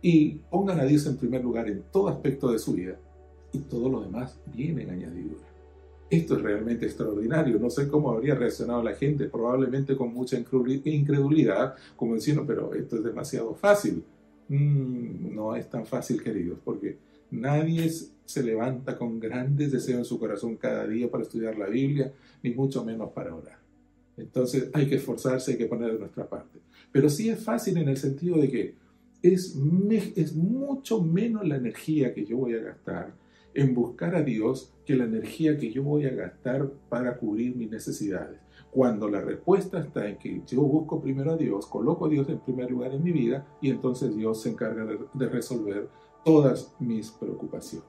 y 0.00 0.36
pongan 0.50 0.80
a 0.80 0.84
Dios 0.84 1.06
en 1.06 1.16
primer 1.16 1.42
lugar 1.42 1.68
en 1.68 1.82
todo 1.90 2.08
aspecto 2.08 2.52
de 2.52 2.58
su 2.58 2.74
vida, 2.74 2.96
y 3.52 3.58
todo 3.58 3.88
lo 3.88 4.02
demás 4.02 4.38
viene 4.52 4.82
en 4.82 4.90
añadidura 4.90 5.54
esto 6.10 6.36
es 6.36 6.42
realmente 6.42 6.86
extraordinario. 6.86 7.58
No 7.58 7.70
sé 7.70 7.88
cómo 7.88 8.10
habría 8.10 8.34
reaccionado 8.34 8.82
la 8.82 8.94
gente, 8.94 9.26
probablemente 9.26 9.96
con 9.96 10.12
mucha 10.12 10.36
incredulidad, 10.36 11.74
como 11.96 12.14
diciendo, 12.14 12.44
pero 12.46 12.74
esto 12.74 12.96
es 12.96 13.04
demasiado 13.04 13.54
fácil. 13.54 14.04
Mm, 14.48 15.34
no 15.34 15.56
es 15.56 15.68
tan 15.68 15.86
fácil, 15.86 16.22
queridos, 16.22 16.58
porque 16.64 16.98
nadie 17.34 17.90
se 18.24 18.42
levanta 18.42 18.96
con 18.96 19.20
grandes 19.20 19.72
deseos 19.72 19.98
en 19.98 20.04
su 20.04 20.18
corazón 20.18 20.56
cada 20.56 20.86
día 20.86 21.10
para 21.10 21.24
estudiar 21.24 21.58
la 21.58 21.66
Biblia, 21.66 22.12
ni 22.42 22.54
mucho 22.54 22.84
menos 22.84 23.10
para 23.12 23.34
orar. 23.34 23.58
Entonces 24.16 24.70
hay 24.72 24.88
que 24.88 24.96
esforzarse, 24.96 25.52
hay 25.52 25.58
que 25.58 25.66
poner 25.66 25.92
de 25.92 25.98
nuestra 25.98 26.28
parte. 26.28 26.60
Pero 26.92 27.08
sí 27.08 27.28
es 27.28 27.42
fácil 27.42 27.76
en 27.78 27.88
el 27.88 27.96
sentido 27.96 28.36
de 28.38 28.48
que 28.48 28.74
es, 29.22 29.56
es 30.16 30.34
mucho 30.34 31.02
menos 31.02 31.46
la 31.46 31.56
energía 31.56 32.14
que 32.14 32.24
yo 32.24 32.36
voy 32.36 32.54
a 32.54 32.62
gastar 32.62 33.14
en 33.54 33.74
buscar 33.74 34.14
a 34.16 34.22
Dios 34.22 34.72
que 34.84 34.96
la 34.96 35.04
energía 35.04 35.56
que 35.56 35.70
yo 35.70 35.82
voy 35.82 36.06
a 36.06 36.14
gastar 36.14 36.70
para 36.88 37.16
cubrir 37.16 37.56
mis 37.56 37.70
necesidades. 37.70 38.40
Cuando 38.70 39.08
la 39.08 39.20
respuesta 39.20 39.78
está 39.78 40.08
en 40.08 40.18
que 40.18 40.42
yo 40.46 40.62
busco 40.62 41.00
primero 41.00 41.32
a 41.32 41.36
Dios, 41.36 41.66
coloco 41.66 42.06
a 42.06 42.08
Dios 42.08 42.28
en 42.28 42.40
primer 42.40 42.70
lugar 42.70 42.92
en 42.92 43.04
mi 43.04 43.12
vida 43.12 43.46
y 43.60 43.70
entonces 43.70 44.14
Dios 44.16 44.42
se 44.42 44.50
encarga 44.50 44.84
de, 44.84 45.28
resolver 45.28 45.88
todas 46.24 46.74
mis 46.80 47.10
preocupaciones. 47.10 47.88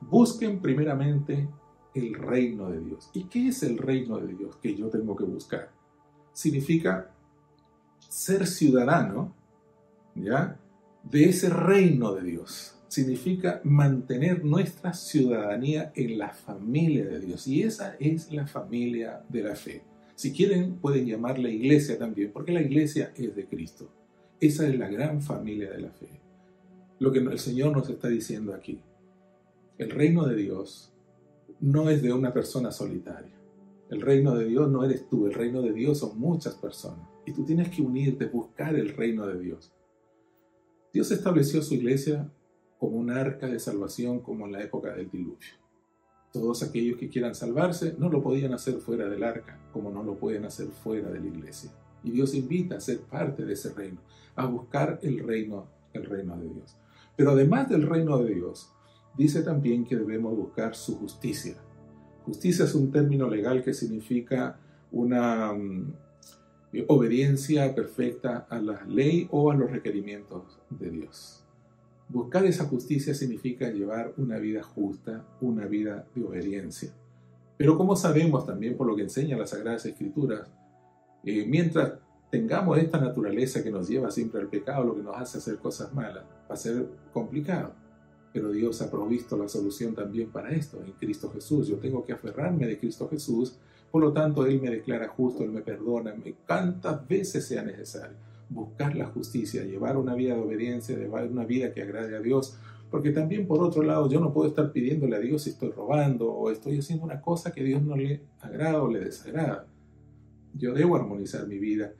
Busquen 0.00 0.60
primeramente 0.60 1.48
el 1.94 2.14
reino 2.14 2.70
de 2.70 2.80
Dios. 2.80 3.10
¿Y 3.14 3.24
qué 3.24 3.48
es 3.48 3.62
el 3.62 3.78
reino 3.78 4.18
de 4.18 4.34
Dios 4.34 4.56
que 4.56 4.74
yo 4.74 4.88
tengo 4.88 5.16
que 5.16 5.24
buscar? 5.24 5.76
significa 6.36 7.10
ser 7.98 8.46
ciudadano, 8.46 9.34
¿ya? 10.14 10.60
De 11.02 11.30
ese 11.30 11.48
reino 11.48 12.12
de 12.14 12.22
Dios. 12.24 12.74
Significa 12.88 13.62
mantener 13.64 14.44
nuestra 14.44 14.92
ciudadanía 14.92 15.92
en 15.94 16.18
la 16.18 16.28
familia 16.28 17.06
de 17.06 17.20
Dios. 17.20 17.46
Y 17.46 17.62
esa 17.62 17.96
es 17.98 18.30
la 18.30 18.46
familia 18.46 19.24
de 19.30 19.42
la 19.42 19.56
fe. 19.56 19.82
Si 20.14 20.32
quieren, 20.32 20.76
pueden 20.76 21.06
llamarla 21.06 21.48
iglesia 21.48 21.98
también, 21.98 22.32
porque 22.32 22.52
la 22.52 22.60
iglesia 22.60 23.12
es 23.16 23.34
de 23.34 23.46
Cristo. 23.46 23.90
Esa 24.38 24.68
es 24.68 24.78
la 24.78 24.88
gran 24.88 25.22
familia 25.22 25.70
de 25.70 25.80
la 25.80 25.90
fe. 25.90 26.20
Lo 26.98 27.12
que 27.12 27.18
el 27.18 27.38
Señor 27.38 27.76
nos 27.76 27.88
está 27.90 28.08
diciendo 28.08 28.54
aquí. 28.54 28.80
El 29.76 29.90
reino 29.90 30.26
de 30.26 30.34
Dios 30.34 30.94
no 31.60 31.90
es 31.90 32.02
de 32.02 32.12
una 32.12 32.32
persona 32.32 32.72
solitaria. 32.72 33.34
El 33.90 34.00
reino 34.00 34.34
de 34.34 34.46
Dios 34.46 34.70
no 34.70 34.82
eres 34.82 35.08
tú, 35.08 35.26
el 35.26 35.34
reino 35.34 35.60
de 35.60 35.72
Dios 35.72 35.98
son 35.98 36.18
muchas 36.18 36.54
personas. 36.54 37.06
Y 37.26 37.32
tú 37.32 37.44
tienes 37.44 37.68
que 37.68 37.82
unirte, 37.82 38.26
buscar 38.26 38.74
el 38.74 38.96
reino 38.96 39.26
de 39.26 39.38
Dios. 39.38 39.72
Dios 40.92 41.10
estableció 41.10 41.62
su 41.62 41.74
iglesia 41.74 42.32
como 42.78 42.96
un 42.96 43.10
arca 43.10 43.46
de 43.46 43.58
salvación 43.58 44.20
como 44.20 44.46
en 44.46 44.52
la 44.52 44.62
época 44.62 44.94
del 44.94 45.10
diluvio. 45.10 45.54
Todos 46.32 46.62
aquellos 46.62 46.98
que 46.98 47.08
quieran 47.08 47.34
salvarse 47.34 47.94
no 47.98 48.08
lo 48.08 48.22
podían 48.22 48.54
hacer 48.54 48.76
fuera 48.76 49.08
del 49.08 49.22
arca, 49.22 49.60
como 49.72 49.90
no 49.90 50.02
lo 50.02 50.16
pueden 50.18 50.46
hacer 50.46 50.68
fuera 50.68 51.10
de 51.10 51.20
la 51.20 51.26
iglesia. 51.26 51.70
Y 52.02 52.10
Dios 52.10 52.34
invita 52.34 52.76
a 52.76 52.80
ser 52.80 53.00
parte 53.00 53.44
de 53.44 53.52
ese 53.52 53.72
reino, 53.74 54.00
a 54.34 54.46
buscar 54.46 54.98
el 55.02 55.18
reino, 55.18 55.68
el 55.92 56.04
reino 56.06 56.36
de 56.38 56.48
Dios. 56.48 56.76
Pero 57.16 57.30
además 57.30 57.68
del 57.68 57.86
reino 57.86 58.18
de 58.18 58.34
Dios, 58.34 58.72
dice 59.16 59.42
también 59.42 59.84
que 59.84 59.96
debemos 59.96 60.36
buscar 60.36 60.74
su 60.74 60.96
justicia. 60.96 61.56
Justicia 62.24 62.64
es 62.64 62.74
un 62.74 62.90
término 62.90 63.28
legal 63.28 63.62
que 63.62 63.72
significa 63.72 64.58
una 64.90 65.52
mm, 65.52 65.94
obediencia 66.88 67.74
perfecta 67.74 68.46
a 68.50 68.58
la 68.58 68.84
ley 68.84 69.28
o 69.30 69.50
a 69.50 69.54
los 69.54 69.70
requerimientos 69.70 70.60
de 70.70 70.90
Dios. 70.90 71.44
Buscar 72.08 72.44
esa 72.44 72.66
justicia 72.66 73.14
significa 73.14 73.70
llevar 73.70 74.12
una 74.16 74.38
vida 74.38 74.62
justa, 74.62 75.26
una 75.40 75.66
vida 75.66 76.06
de 76.14 76.24
obediencia. 76.24 76.92
Pero 77.56 77.76
como 77.76 77.96
sabemos 77.96 78.46
también 78.46 78.76
por 78.76 78.86
lo 78.86 78.94
que 78.94 79.02
enseña 79.02 79.36
las 79.36 79.50
Sagradas 79.50 79.86
Escrituras, 79.86 80.48
eh, 81.24 81.44
mientras 81.46 81.94
tengamos 82.36 82.76
esta 82.76 83.00
naturaleza 83.00 83.62
que 83.62 83.70
nos 83.70 83.88
lleva 83.88 84.10
siempre 84.10 84.42
al 84.42 84.48
pecado, 84.48 84.84
lo 84.84 84.94
que 84.94 85.02
nos 85.02 85.16
hace 85.16 85.38
hacer 85.38 85.56
cosas 85.56 85.94
malas, 85.94 86.22
va 86.50 86.54
a 86.54 86.56
ser 86.56 86.86
complicado. 87.10 87.72
Pero 88.30 88.50
Dios 88.50 88.82
ha 88.82 88.90
provisto 88.90 89.38
la 89.38 89.48
solución 89.48 89.94
también 89.94 90.30
para 90.30 90.50
esto, 90.50 90.82
en 90.84 90.92
Cristo 90.92 91.30
Jesús. 91.30 91.66
Yo 91.66 91.76
tengo 91.76 92.04
que 92.04 92.12
aferrarme 92.12 92.66
de 92.66 92.78
Cristo 92.78 93.08
Jesús, 93.08 93.56
por 93.90 94.02
lo 94.02 94.12
tanto 94.12 94.44
Él 94.44 94.60
me 94.60 94.68
declara 94.68 95.08
justo, 95.08 95.44
Él 95.44 95.50
me 95.50 95.62
perdona, 95.62 96.14
me, 96.14 96.34
cuantas 96.46 97.08
veces 97.08 97.46
sea 97.46 97.62
necesario. 97.62 98.18
Buscar 98.50 98.94
la 98.94 99.06
justicia, 99.06 99.64
llevar 99.64 99.96
una 99.96 100.14
vida 100.14 100.34
de 100.34 100.40
obediencia, 100.42 100.94
llevar 100.94 101.26
una 101.28 101.46
vida 101.46 101.72
que 101.72 101.82
agrade 101.82 102.16
a 102.16 102.20
Dios, 102.20 102.58
porque 102.90 103.12
también 103.12 103.46
por 103.46 103.62
otro 103.62 103.82
lado 103.82 104.10
yo 104.10 104.20
no 104.20 104.34
puedo 104.34 104.50
estar 104.50 104.70
pidiéndole 104.72 105.16
a 105.16 105.20
Dios 105.20 105.44
si 105.44 105.50
estoy 105.50 105.70
robando 105.70 106.30
o 106.30 106.50
estoy 106.50 106.78
haciendo 106.78 107.06
una 107.06 107.22
cosa 107.22 107.50
que 107.50 107.62
a 107.62 107.64
Dios 107.64 107.82
no 107.82 107.96
le 107.96 108.20
agrada 108.40 108.82
o 108.82 108.90
le 108.90 109.00
desagrada. 109.00 109.66
Yo 110.52 110.74
debo 110.74 110.96
armonizar 110.96 111.46
mi 111.48 111.58
vida 111.58 111.92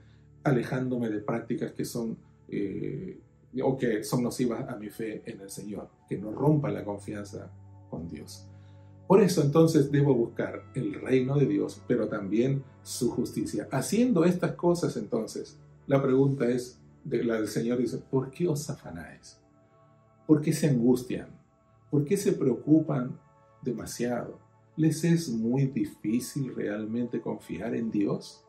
alejándome 0.47 1.09
de 1.09 1.19
prácticas 1.19 1.71
que 1.71 1.85
son 1.85 2.17
eh, 2.49 3.19
o 3.63 3.77
que 3.77 4.03
son 4.03 4.23
nocivas 4.23 4.67
a 4.69 4.75
mi 4.75 4.89
fe 4.89 5.23
en 5.25 5.41
el 5.41 5.49
Señor, 5.49 5.89
que 6.07 6.17
no 6.17 6.31
rompan 6.31 6.73
la 6.73 6.83
confianza 6.83 7.49
con 7.89 8.07
Dios. 8.07 8.47
Por 9.07 9.21
eso 9.21 9.41
entonces 9.41 9.89
debo 9.89 10.13
buscar 10.13 10.63
el 10.75 10.93
reino 10.95 11.37
de 11.37 11.45
Dios, 11.45 11.81
pero 11.87 12.09
también 12.09 12.63
su 12.83 13.09
justicia. 13.09 13.67
Haciendo 13.71 14.25
estas 14.25 14.53
cosas 14.53 14.97
entonces, 14.97 15.57
la 15.87 16.01
pregunta 16.01 16.47
es, 16.49 16.79
de 17.05 17.23
la 17.23 17.35
del 17.35 17.47
Señor 17.47 17.77
dice, 17.77 17.99
¿por 17.99 18.29
qué 18.31 18.49
os 18.49 18.69
afanáis? 18.69 19.39
¿Por 20.25 20.41
qué 20.41 20.51
se 20.51 20.67
angustian? 20.67 21.29
¿Por 21.89 22.03
qué 22.03 22.17
se 22.17 22.33
preocupan 22.33 23.17
demasiado? 23.61 24.39
¿Les 24.75 25.05
es 25.05 25.29
muy 25.29 25.67
difícil 25.67 26.53
realmente 26.53 27.21
confiar 27.21 27.75
en 27.75 27.89
Dios? 27.89 28.43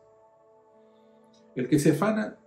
El 1.59 1.67
que 1.67 1.77
se 1.77 1.91
afana 1.91 2.37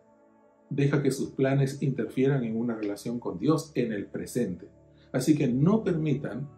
deja 0.71 1.03
que 1.03 1.11
sus 1.11 1.33
planes 1.33 1.83
interfieran 1.83 2.45
en 2.45 2.57
una 2.57 2.75
relación 2.75 3.21
con 3.21 3.39
Dios 3.39 3.71
en 3.75 3.93
el 3.93 4.07
presente. 4.07 4.69
Así 5.13 5.37
que 5.37 5.49
no 5.49 5.85
permitan 5.85 6.49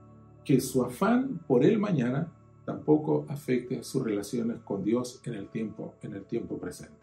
que 0.44 0.60
su 0.60 0.84
afán 0.84 1.40
por 1.48 1.64
el 1.64 1.80
mañana 1.80 2.32
tampoco 2.64 3.26
afecte 3.28 3.82
sus 3.82 4.04
relaciones 4.04 4.58
con 4.58 4.84
Dios 4.84 5.20
en 5.24 5.34
el 5.34 5.48
tiempo, 5.48 5.94
en 6.00 6.12
el 6.14 6.26
tiempo 6.26 6.56
presente. 6.56 6.94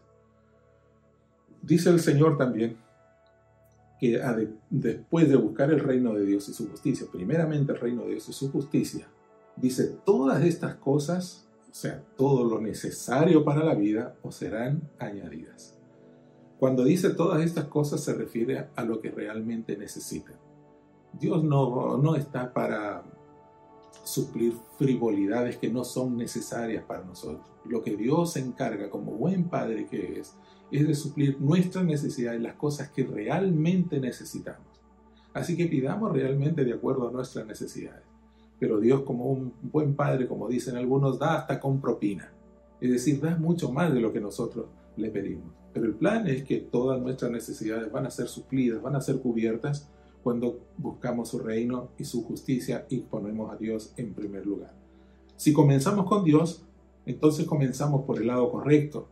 Dice 1.62 1.90
el 1.90 2.00
Señor 2.00 2.38
también 2.38 2.78
que 4.00 4.22
después 4.70 5.28
de 5.28 5.36
buscar 5.36 5.70
el 5.70 5.82
reino 5.82 6.14
de 6.14 6.26
Dios 6.26 6.48
y 6.48 6.54
su 6.54 6.70
justicia, 6.70 7.08
primeramente 7.12 7.74
el 7.74 7.80
reino 7.82 8.04
de 8.04 8.12
Dios 8.12 8.30
y 8.30 8.32
su 8.32 8.50
justicia, 8.54 9.06
dice, 9.58 9.98
todas 10.06 10.46
estas 10.46 10.76
cosas, 10.76 11.46
o 11.72 11.74
sea, 11.74 12.04
todo 12.18 12.44
lo 12.44 12.60
necesario 12.60 13.46
para 13.46 13.64
la 13.64 13.76
vida, 13.76 14.18
os 14.24 14.36
serán 14.36 14.90
añadidas. 15.00 15.80
Cuando 16.60 16.84
dice 16.84 17.12
todas 17.12 17.42
estas 17.42 17.66
cosas 17.66 18.04
se 18.04 18.14
refiere 18.14 18.68
a 18.76 18.84
lo 18.84 19.00
que 19.00 19.10
realmente 19.10 19.78
necesita. 19.78 20.34
Dios 21.14 21.44
no, 21.44 21.98
no 21.98 22.16
está 22.16 22.54
para 22.54 23.04
suplir 24.04 24.54
frivolidades 24.78 25.58
que 25.58 25.72
no 25.72 25.86
son 25.86 26.18
necesarias 26.18 26.84
para 26.84 27.06
nosotros. 27.06 27.46
Lo 27.66 27.82
que 27.82 27.96
Dios 27.96 28.34
se 28.34 28.42
encarga 28.42 28.90
como 28.90 29.14
buen 29.14 29.50
padre 29.50 29.88
que 29.88 30.20
es, 30.20 30.36
es 30.72 30.88
de 30.88 30.94
suplir 30.94 31.40
nuestras 31.40 31.86
necesidades, 31.86 32.42
las 32.42 32.56
cosas 32.56 32.90
que 32.90 33.06
realmente 33.06 34.00
necesitamos. 34.00 34.68
Así 35.34 35.56
que 35.56 35.68
pidamos 35.68 36.12
realmente 36.12 36.66
de 36.66 36.74
acuerdo 36.74 37.08
a 37.08 37.12
nuestras 37.12 37.46
necesidades. 37.46 38.11
Pero 38.62 38.80
Dios 38.80 39.02
como 39.02 39.26
un 39.26 39.54
buen 39.64 39.96
padre, 39.96 40.28
como 40.28 40.48
dicen 40.48 40.78
algunos, 40.78 41.18
da 41.18 41.40
hasta 41.40 41.60
con 41.60 41.82
propina. 41.82 42.32
Es 42.80 42.92
decir, 42.92 43.20
da 43.20 43.36
mucho 43.36 43.72
más 43.72 43.92
de 43.92 44.00
lo 44.00 44.14
que 44.14 44.22
nosotros 44.22 44.68
le 44.98 45.10
pedimos. 45.10 45.52
Pero 45.74 45.88
el 45.88 45.96
plan 45.96 46.28
es 46.28 46.44
que 46.44 46.58
todas 46.58 47.02
nuestras 47.02 47.32
necesidades 47.32 47.92
van 47.92 48.06
a 48.06 48.12
ser 48.12 48.28
suplidas, 48.28 48.80
van 48.80 48.96
a 48.96 49.02
ser 49.02 49.20
cubiertas 49.20 49.90
cuando 50.22 50.60
buscamos 50.78 51.30
su 51.30 51.40
reino 51.40 51.90
y 51.98 52.04
su 52.04 52.24
justicia 52.24 52.86
y 52.88 53.00
ponemos 53.00 53.52
a 53.52 53.58
Dios 53.58 53.96
en 53.98 54.14
primer 54.14 54.46
lugar. 54.46 54.76
Si 55.38 55.54
comenzamos 55.54 56.08
con 56.08 56.24
Dios, 56.24 56.64
entonces 57.08 57.48
comenzamos 57.48 58.04
por 58.04 58.20
el 58.20 58.28
lado 58.28 58.52
correcto 58.52 59.08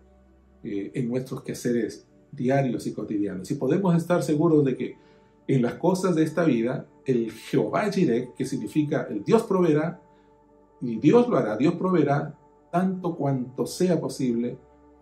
eh, 0.64 0.92
en 0.94 1.10
nuestros 1.10 1.42
quehaceres 1.42 2.06
diarios 2.32 2.86
y 2.86 2.94
cotidianos. 2.94 3.50
Y 3.50 3.56
podemos 3.56 3.96
estar 3.96 4.22
seguros 4.22 4.64
de 4.64 4.78
que 4.78 4.96
en 5.48 5.64
las 5.64 5.74
cosas 5.74 6.14
de 6.14 6.22
esta 6.22 6.44
vida, 6.44 6.86
el 7.10 7.32
Jehová 7.32 7.92
Jireh, 7.92 8.32
que 8.36 8.46
significa 8.46 9.08
el 9.10 9.24
Dios 9.24 9.44
proveerá, 9.44 10.02
y 10.82 10.98
Dios 10.98 11.28
lo 11.28 11.38
hará, 11.38 11.58
Dios 11.58 11.76
proveerá 11.76 12.36
tanto 12.72 13.16
cuanto 13.16 13.66
sea 13.66 14.00
posible 14.00 14.58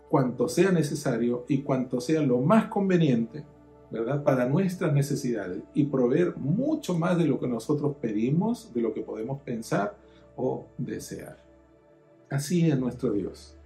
cuanto 0.10 0.48
sea 0.48 0.72
necesario 0.72 1.46
y 1.48 1.62
cuanto 1.62 2.00
sea 2.00 2.22
lo 2.22 2.40
más 2.40 2.68
conveniente, 2.68 3.44
¿verdad? 3.92 4.24
Para 4.24 4.48
nuestras 4.48 4.94
necesidades 4.94 5.62
y 5.74 5.86
proveer 5.86 6.38
mucho 6.38 6.98
más 6.98 7.18
de 7.18 7.26
lo 7.26 7.40
que 7.40 7.48
nosotros 7.48 7.96
pedimos, 8.02 8.74
de 8.74 8.82
lo 8.82 8.94
que 8.94 9.02
podemos 9.02 9.42
pensar 9.42 9.98
o 10.36 10.68
desear. 10.78 11.38
Así 12.30 12.70
es 12.70 12.80
nuestro 12.80 13.12
Dios. 13.12 13.58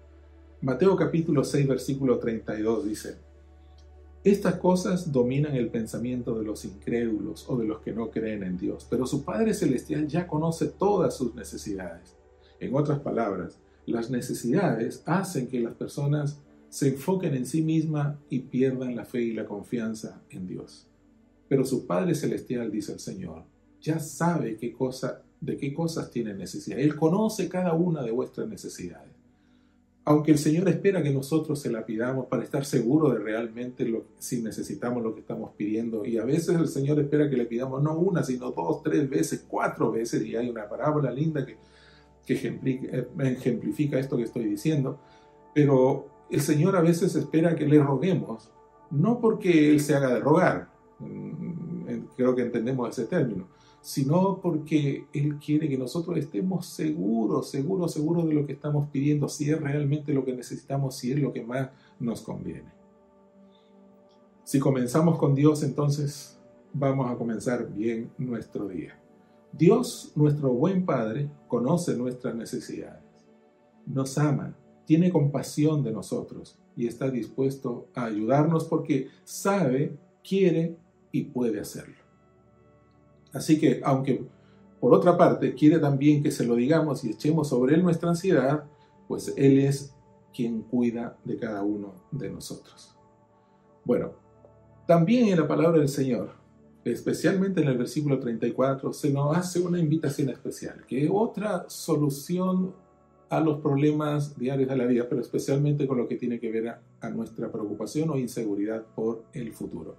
Mateo 0.61 0.95
capítulo 0.95 1.43
6 1.43 1.67
versículo 1.67 2.19
32 2.19 2.85
dice, 2.85 3.17
estas 4.23 4.55
cosas 4.55 5.11
dominan 5.11 5.55
el 5.55 5.69
pensamiento 5.69 6.37
de 6.37 6.45
los 6.45 6.63
incrédulos 6.63 7.45
o 7.49 7.57
de 7.57 7.65
los 7.65 7.79
que 7.79 7.91
no 7.91 8.11
creen 8.11 8.43
en 8.43 8.57
Dios, 8.57 8.85
pero 8.87 9.07
su 9.07 9.23
Padre 9.23 9.53
Celestial 9.55 10.07
ya 10.07 10.27
conoce 10.27 10.67
todas 10.67 11.17
sus 11.17 11.33
necesidades. 11.33 12.15
En 12.59 12.75
otras 12.75 12.99
palabras, 12.99 13.57
las 13.87 14.11
necesidades 14.11 15.01
hacen 15.07 15.47
que 15.47 15.59
las 15.59 15.73
personas 15.73 16.39
se 16.69 16.89
enfoquen 16.89 17.33
en 17.33 17.47
sí 17.47 17.63
misma 17.63 18.19
y 18.29 18.39
pierdan 18.39 18.95
la 18.95 19.05
fe 19.05 19.23
y 19.23 19.33
la 19.33 19.45
confianza 19.45 20.21
en 20.29 20.47
Dios. 20.47 20.87
Pero 21.49 21.65
su 21.65 21.87
Padre 21.87 22.13
Celestial, 22.13 22.71
dice 22.71 22.93
el 22.93 22.99
Señor, 22.99 23.43
ya 23.81 23.99
sabe 23.99 24.55
qué 24.55 24.71
cosa, 24.71 25.23
de 25.41 25.57
qué 25.57 25.73
cosas 25.73 26.11
tiene 26.11 26.33
necesidad. 26.35 26.79
Él 26.79 26.95
conoce 26.95 27.49
cada 27.49 27.73
una 27.73 28.03
de 28.03 28.11
vuestras 28.11 28.47
necesidades. 28.47 29.10
Aunque 30.03 30.31
el 30.31 30.39
Señor 30.39 30.67
espera 30.67 31.03
que 31.03 31.11
nosotros 31.11 31.61
se 31.61 31.71
la 31.71 31.85
pidamos 31.85 32.25
para 32.25 32.43
estar 32.43 32.65
seguros 32.65 33.13
de 33.13 33.19
realmente 33.19 34.03
si 34.17 34.41
necesitamos 34.41 35.03
lo 35.03 35.13
que 35.13 35.21
estamos 35.21 35.51
pidiendo. 35.55 36.05
Y 36.05 36.17
a 36.17 36.25
veces 36.25 36.55
el 36.55 36.67
Señor 36.67 36.99
espera 36.99 37.29
que 37.29 37.37
le 37.37 37.45
pidamos 37.45 37.83
no 37.83 37.95
una, 37.97 38.23
sino 38.23 38.51
dos, 38.51 38.81
tres 38.81 39.07
veces, 39.09 39.45
cuatro 39.47 39.91
veces. 39.91 40.25
Y 40.25 40.35
hay 40.35 40.49
una 40.49 40.67
parábola 40.67 41.11
linda 41.11 41.45
que 41.45 41.57
que 42.25 42.59
eh, 42.65 43.07
ejemplifica 43.19 43.99
esto 43.99 44.17
que 44.17 44.23
estoy 44.23 44.45
diciendo, 44.45 44.99
pero 45.53 46.07
el 46.29 46.41
Señor 46.41 46.75
a 46.75 46.81
veces 46.81 47.15
espera 47.15 47.55
que 47.55 47.67
le 47.67 47.81
roguemos, 47.81 48.51
no 48.89 49.19
porque 49.19 49.71
Él 49.71 49.79
se 49.79 49.95
haga 49.95 50.13
de 50.13 50.19
rogar, 50.19 50.69
mm, 50.99 52.05
creo 52.15 52.35
que 52.35 52.43
entendemos 52.43 52.89
ese 52.89 53.07
término, 53.07 53.47
sino 53.81 54.39
porque 54.41 55.05
Él 55.11 55.39
quiere 55.39 55.67
que 55.67 55.77
nosotros 55.77 56.17
estemos 56.17 56.67
seguros, 56.67 57.49
seguros, 57.49 57.91
seguros 57.91 58.27
de 58.27 58.33
lo 58.33 58.45
que 58.45 58.53
estamos 58.53 58.89
pidiendo, 58.89 59.27
si 59.27 59.49
es 59.49 59.59
realmente 59.59 60.13
lo 60.13 60.23
que 60.23 60.33
necesitamos, 60.33 60.95
si 60.95 61.11
es 61.11 61.19
lo 61.19 61.33
que 61.33 61.43
más 61.43 61.69
nos 61.99 62.21
conviene. 62.21 62.69
Si 64.43 64.59
comenzamos 64.59 65.17
con 65.17 65.33
Dios, 65.33 65.63
entonces 65.63 66.39
vamos 66.73 67.09
a 67.09 67.15
comenzar 67.15 67.71
bien 67.73 68.11
nuestro 68.17 68.67
día. 68.67 68.99
Dios, 69.51 70.11
nuestro 70.15 70.53
buen 70.53 70.85
Padre, 70.85 71.29
conoce 71.47 71.95
nuestras 71.95 72.35
necesidades, 72.35 73.03
nos 73.85 74.17
ama, 74.17 74.55
tiene 74.85 75.11
compasión 75.11 75.83
de 75.83 75.91
nosotros 75.91 76.57
y 76.75 76.87
está 76.87 77.09
dispuesto 77.09 77.87
a 77.93 78.05
ayudarnos 78.05 78.65
porque 78.65 79.07
sabe, 79.23 79.97
quiere 80.23 80.77
y 81.11 81.23
puede 81.23 81.59
hacerlo. 81.59 82.00
Así 83.33 83.59
que, 83.59 83.81
aunque 83.83 84.25
por 84.79 84.93
otra 84.93 85.17
parte 85.17 85.53
quiere 85.53 85.79
también 85.79 86.23
que 86.23 86.31
se 86.31 86.45
lo 86.45 86.55
digamos 86.55 87.03
y 87.03 87.11
echemos 87.11 87.49
sobre 87.49 87.75
él 87.75 87.83
nuestra 87.83 88.09
ansiedad, 88.09 88.63
pues 89.07 89.33
él 89.37 89.59
es 89.59 89.93
quien 90.33 90.63
cuida 90.63 91.17
de 91.23 91.37
cada 91.37 91.61
uno 91.61 91.93
de 92.11 92.29
nosotros. 92.29 92.95
Bueno, 93.85 94.13
también 94.87 95.27
en 95.27 95.39
la 95.39 95.47
palabra 95.47 95.79
del 95.79 95.89
Señor, 95.89 96.31
especialmente 96.83 97.61
en 97.61 97.67
el 97.67 97.77
versículo 97.77 98.19
34, 98.19 98.91
se 98.93 99.11
nos 99.11 99.37
hace 99.37 99.59
una 99.59 99.79
invitación 99.79 100.29
especial, 100.29 100.83
que 100.87 101.09
otra 101.11 101.65
solución 101.67 102.73
a 103.29 103.39
los 103.39 103.61
problemas 103.61 104.37
diarios 104.37 104.67
de 104.67 104.75
la 104.75 104.85
vida, 104.85 105.05
pero 105.07 105.21
especialmente 105.21 105.87
con 105.87 105.97
lo 105.97 106.07
que 106.07 106.15
tiene 106.15 106.39
que 106.39 106.51
ver 106.51 106.67
a, 106.69 106.81
a 106.99 107.09
nuestra 107.09 107.51
preocupación 107.51 108.09
o 108.09 108.17
inseguridad 108.17 108.83
por 108.95 109.23
el 109.33 109.53
futuro. 109.53 109.95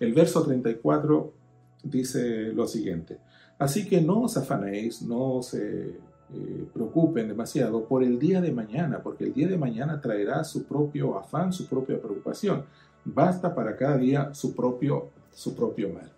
El 0.00 0.12
verso 0.12 0.42
34 0.42 1.43
dice 1.84 2.52
lo 2.52 2.66
siguiente, 2.66 3.18
así 3.58 3.86
que 3.86 4.00
no 4.00 4.22
os 4.22 4.36
afanéis, 4.36 5.02
no 5.02 5.42
se 5.42 5.98
eh, 6.32 6.66
preocupen 6.72 7.28
demasiado 7.28 7.84
por 7.86 8.02
el 8.02 8.18
día 8.18 8.40
de 8.40 8.50
mañana, 8.50 9.02
porque 9.02 9.24
el 9.24 9.34
día 9.34 9.46
de 9.46 9.58
mañana 9.58 10.00
traerá 10.00 10.42
su 10.42 10.64
propio 10.64 11.16
afán, 11.16 11.52
su 11.52 11.68
propia 11.68 12.00
preocupación. 12.00 12.64
Basta 13.04 13.54
para 13.54 13.76
cada 13.76 13.98
día 13.98 14.32
su 14.34 14.54
propio, 14.54 15.10
su 15.32 15.54
propio 15.54 15.92
mal. 15.92 16.10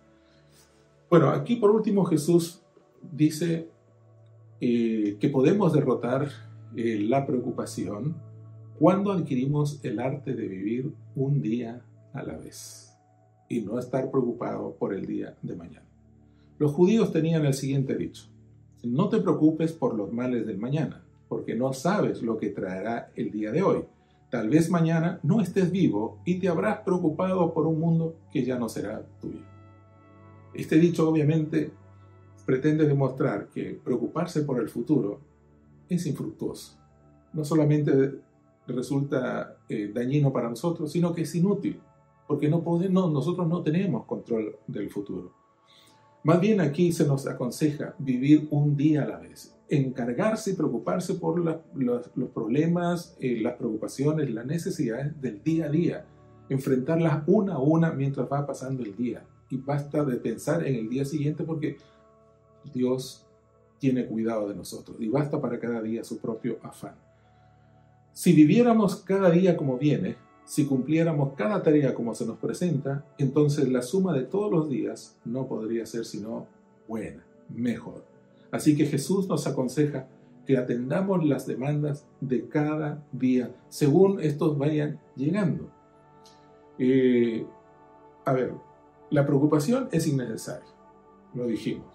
Bueno, 1.09 1.29
aquí 1.29 1.57
por 1.57 1.71
último 1.71 2.05
Jesús 2.05 2.61
dice 3.11 3.69
eh, 4.59 5.17
que 5.19 5.29
podemos 5.29 5.73
derrotar 5.73 6.29
eh, 6.75 6.99
la 7.01 7.25
preocupación 7.25 8.15
cuando 8.79 9.11
adquirimos 9.11 9.79
el 9.83 9.99
arte 9.99 10.33
de 10.33 10.47
vivir 10.47 10.93
un 11.15 11.41
día 11.41 11.81
a 12.13 12.23
la 12.23 12.37
vez 12.37 12.86
y 13.49 13.61
no 13.61 13.79
estar 13.79 14.11
preocupado 14.11 14.75
por 14.77 14.93
el 14.93 15.05
día 15.05 15.35
de 15.41 15.55
mañana. 15.55 15.85
Los 16.59 16.71
judíos 16.71 17.11
tenían 17.11 17.45
el 17.45 17.53
siguiente 17.53 17.95
dicho, 17.95 18.27
no 18.83 19.09
te 19.09 19.19
preocupes 19.19 19.73
por 19.73 19.95
los 19.95 20.11
males 20.11 20.45
del 20.45 20.57
mañana, 20.57 21.03
porque 21.27 21.55
no 21.55 21.73
sabes 21.73 22.21
lo 22.21 22.37
que 22.37 22.49
traerá 22.49 23.11
el 23.15 23.31
día 23.31 23.51
de 23.51 23.63
hoy. 23.63 23.83
Tal 24.29 24.49
vez 24.49 24.69
mañana 24.69 25.19
no 25.23 25.41
estés 25.41 25.71
vivo 25.71 26.19
y 26.25 26.39
te 26.39 26.47
habrás 26.47 26.79
preocupado 26.79 27.53
por 27.53 27.65
un 27.65 27.79
mundo 27.79 28.15
que 28.31 28.43
ya 28.43 28.57
no 28.57 28.69
será 28.69 29.05
tuyo. 29.21 29.41
Este 30.53 30.77
dicho 30.77 31.07
obviamente 31.07 31.71
pretende 32.45 32.87
demostrar 32.87 33.47
que 33.47 33.79
preocuparse 33.83 34.41
por 34.41 34.59
el 34.59 34.69
futuro 34.69 35.19
es 35.89 36.05
infructuoso. 36.05 36.77
No 37.33 37.45
solamente 37.45 38.19
resulta 38.67 39.57
eh, 39.69 39.91
dañino 39.93 40.31
para 40.31 40.49
nosotros, 40.49 40.91
sino 40.91 41.13
que 41.13 41.21
es 41.21 41.35
inútil 41.35 41.79
porque 42.27 42.49
no 42.49 42.63
podemos, 42.63 43.11
nosotros 43.11 43.47
no 43.47 43.61
tenemos 43.63 44.05
control 44.05 44.57
del 44.67 44.89
futuro. 44.89 45.33
Más 46.23 46.41
bien 46.41 46.59
aquí 46.59 46.91
se 46.91 47.07
nos 47.07 47.25
aconseja 47.25 47.95
vivir 47.99 48.47
un 48.51 48.75
día 48.75 49.03
a 49.03 49.07
la 49.07 49.17
vez, 49.17 49.55
encargarse 49.69 50.51
y 50.51 50.55
preocuparse 50.55 51.13
por 51.13 51.39
los, 51.39 52.07
problemas, 52.33 53.15
eh, 53.21 53.39
las 53.41 53.55
preocupaciones, 53.55 54.29
las 54.31 54.45
necesidades 54.45 55.19
del 55.21 55.41
día 55.41 55.67
a 55.67 55.69
día, 55.69 56.05
enfrentarlas 56.49 57.23
una 57.27 57.53
a 57.53 57.59
una 57.59 57.91
mientras 57.91 58.27
va 58.29 58.45
pasando 58.45 58.83
el 58.83 58.95
día. 58.95 59.23
Y 59.49 59.57
basta 59.57 60.03
de 60.03 60.17
pensar 60.17 60.67
en 60.67 60.75
el 60.75 60.89
día 60.89 61.05
siguiente 61.05 61.45
porque 61.45 61.77
Dios 62.73 63.25
tiene 63.79 64.05
cuidado 64.05 64.49
de 64.49 64.55
nosotros 64.55 64.97
y 64.99 65.07
basta 65.07 65.39
para 65.39 65.59
cada 65.59 65.81
día 65.81 66.03
su 66.03 66.19
propio 66.19 66.57
afán. 66.63 66.95
Si 68.11 68.33
viviéramos 68.33 68.97
cada 68.97 69.29
día 69.29 69.55
como 69.55 69.77
viene, 69.77 70.17
si 70.47 70.65
cumpliéramos 70.65 71.33
cada 71.35 71.61
tarea 71.61 71.93
como 71.93 72.15
se 72.15 72.25
nos 72.25 72.37
presenta, 72.37 73.05
entonces 73.17 73.67
la 73.67 73.81
suma 73.81 74.13
de 74.13 74.23
todos 74.23 74.49
los 74.49 74.69
días 74.69 75.17
no 75.25 75.45
podría 75.45 75.85
ser 75.85 76.05
sino 76.05 76.47
buena, 76.87 77.25
mejor. 77.53 78.05
Así 78.49 78.77
que 78.77 78.85
Jesús 78.85 79.27
nos 79.27 79.45
aconseja 79.45 80.07
que 80.45 80.57
atendamos 80.57 81.25
las 81.25 81.47
demandas 81.47 82.07
de 82.21 82.47
cada 82.47 83.05
día, 83.11 83.53
según 83.67 84.21
estos 84.21 84.57
vayan 84.57 85.01
llegando. 85.17 85.69
Eh, 86.79 87.45
a 88.23 88.31
ver, 88.31 88.53
la 89.09 89.25
preocupación 89.25 89.89
es 89.91 90.07
innecesaria, 90.07 90.73
lo 91.33 91.45
dijimos. 91.45 91.93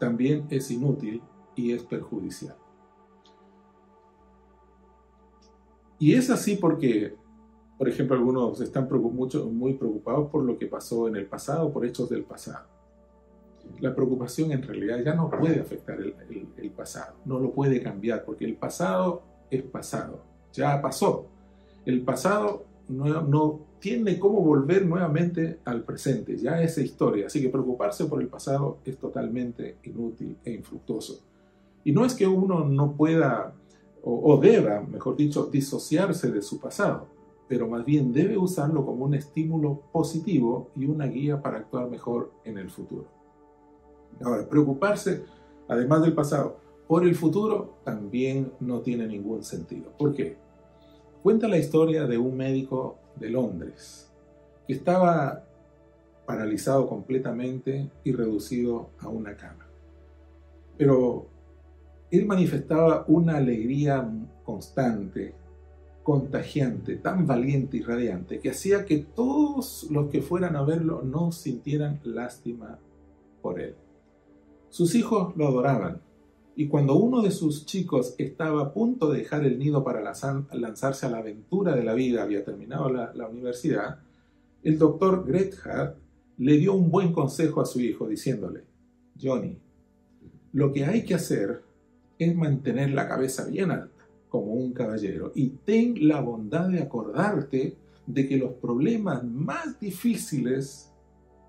También 0.00 0.48
es 0.50 0.72
inútil 0.72 1.22
y 1.54 1.70
es 1.70 1.84
perjudicial. 1.84 2.56
Y 6.00 6.14
es 6.14 6.30
así 6.30 6.56
porque 6.56 7.21
por 7.82 7.88
ejemplo, 7.88 8.14
algunos 8.14 8.60
están 8.60 8.88
mucho, 8.88 9.46
muy 9.46 9.72
preocupados 9.72 10.30
por 10.30 10.44
lo 10.44 10.56
que 10.56 10.68
pasó 10.68 11.08
en 11.08 11.16
el 11.16 11.26
pasado, 11.26 11.72
por 11.72 11.84
hechos 11.84 12.08
del 12.08 12.22
pasado. 12.22 12.64
La 13.80 13.92
preocupación 13.92 14.52
en 14.52 14.62
realidad 14.62 15.00
ya 15.04 15.16
no 15.16 15.28
puede 15.28 15.58
afectar 15.58 15.98
el, 16.00 16.70
pasado, 16.70 17.16
no 17.24 17.40
lo 17.40 17.50
puede 17.50 17.82
cambiar, 17.82 18.24
porque 18.24 18.44
el 18.44 18.54
pasado 18.54 19.22
es 19.50 19.64
pasado, 19.64 20.22
ya 20.52 20.80
pasó. 20.80 21.26
El 21.84 22.02
pasado 22.02 22.66
no, 22.88 23.20
no 23.22 23.58
tiene 23.80 24.16
cómo 24.16 24.42
volver 24.42 24.86
nuevamente 24.86 25.58
al 25.64 25.82
presente, 25.82 26.36
ya 26.36 26.62
es 26.62 26.78
historia, 26.78 27.26
así 27.26 27.42
que 27.42 27.48
preocuparse 27.48 28.04
por 28.04 28.22
el 28.22 28.28
pasado 28.28 28.78
es 28.84 28.96
totalmente 28.96 29.78
inútil 29.82 30.36
e 30.44 30.52
infructuoso. 30.52 31.18
Y 31.82 31.90
no 31.90 32.04
es 32.04 32.14
que 32.14 32.28
uno 32.28 32.64
no 32.64 32.92
pueda 32.92 33.54
o, 34.04 34.34
o 34.34 34.40
deba, 34.40 34.82
mejor 34.82 35.16
dicho, 35.16 35.46
disociarse 35.46 36.30
de 36.30 36.42
su 36.42 36.60
pasado 36.60 37.10
pero 37.52 37.68
más 37.68 37.84
bien 37.84 38.14
debe 38.14 38.38
usarlo 38.38 38.86
como 38.86 39.04
un 39.04 39.12
estímulo 39.12 39.82
positivo 39.92 40.70
y 40.74 40.86
una 40.86 41.04
guía 41.04 41.42
para 41.42 41.58
actuar 41.58 41.90
mejor 41.90 42.32
en 42.46 42.56
el 42.56 42.70
futuro. 42.70 43.04
Ahora, 44.24 44.48
preocuparse, 44.48 45.22
además 45.68 46.00
del 46.00 46.14
pasado, 46.14 46.56
por 46.88 47.04
el 47.04 47.14
futuro 47.14 47.74
también 47.84 48.54
no 48.58 48.80
tiene 48.80 49.06
ningún 49.06 49.44
sentido. 49.44 49.92
¿Por 49.98 50.14
qué? 50.14 50.38
Cuenta 51.22 51.46
la 51.46 51.58
historia 51.58 52.06
de 52.06 52.16
un 52.16 52.38
médico 52.38 52.96
de 53.16 53.28
Londres 53.28 54.10
que 54.66 54.72
estaba 54.72 55.44
paralizado 56.24 56.88
completamente 56.88 57.90
y 58.02 58.12
reducido 58.12 58.88
a 58.98 59.08
una 59.10 59.36
cama. 59.36 59.66
Pero 60.78 61.26
él 62.10 62.24
manifestaba 62.24 63.04
una 63.08 63.36
alegría 63.36 64.10
constante 64.42 65.34
contagiante, 66.02 66.96
tan 66.96 67.26
valiente 67.26 67.76
y 67.76 67.82
radiante, 67.82 68.40
que 68.40 68.50
hacía 68.50 68.84
que 68.84 68.98
todos 68.98 69.86
los 69.90 70.10
que 70.10 70.22
fueran 70.22 70.56
a 70.56 70.62
verlo 70.62 71.02
no 71.02 71.32
sintieran 71.32 72.00
lástima 72.04 72.78
por 73.40 73.60
él. 73.60 73.74
Sus 74.68 74.94
hijos 74.94 75.36
lo 75.36 75.46
adoraban, 75.46 76.00
y 76.54 76.68
cuando 76.68 76.96
uno 76.96 77.22
de 77.22 77.30
sus 77.30 77.64
chicos 77.64 78.14
estaba 78.18 78.62
a 78.62 78.72
punto 78.72 79.10
de 79.10 79.20
dejar 79.20 79.44
el 79.44 79.58
nido 79.58 79.82
para 79.84 80.02
lanzarse 80.02 81.06
a 81.06 81.10
la 81.10 81.18
aventura 81.18 81.74
de 81.74 81.84
la 81.84 81.94
vida, 81.94 82.22
había 82.22 82.44
terminado 82.44 82.90
la, 82.90 83.28
universidad, 83.28 84.00
el 84.62 84.78
doctor 84.78 85.24
Grethard 85.26 85.94
le 86.38 86.58
dio 86.58 86.74
un 86.74 86.90
buen 86.90 87.12
consejo 87.12 87.60
a 87.60 87.66
su 87.66 87.80
hijo 87.80 88.06
diciéndole, 88.06 88.64
Johnny, 89.20 89.56
lo 90.52 90.72
que 90.72 90.84
hay 90.84 91.04
que 91.04 91.14
hacer 91.14 91.62
es 92.18 92.36
mantener 92.36 92.90
la 92.90 93.08
cabeza 93.08 93.46
bien 93.46 93.70
alta 93.70 93.91
como 94.32 94.54
un 94.54 94.72
caballero 94.72 95.30
y 95.34 95.50
ten 95.50 96.08
la 96.08 96.22
bondad 96.22 96.70
de 96.70 96.80
acordarte 96.80 97.76
de 98.06 98.26
que 98.26 98.38
los 98.38 98.54
problemas 98.54 99.22
más 99.22 99.78
difíciles 99.78 100.90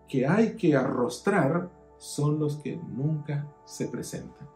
que 0.09 0.27
hay 0.27 0.57
que 0.57 0.75
arrostrar 0.75 1.71
son 1.97 2.39
los 2.39 2.57
que 2.57 2.75
nunca 2.75 3.49
se 3.63 3.87
presentan. 3.87 4.49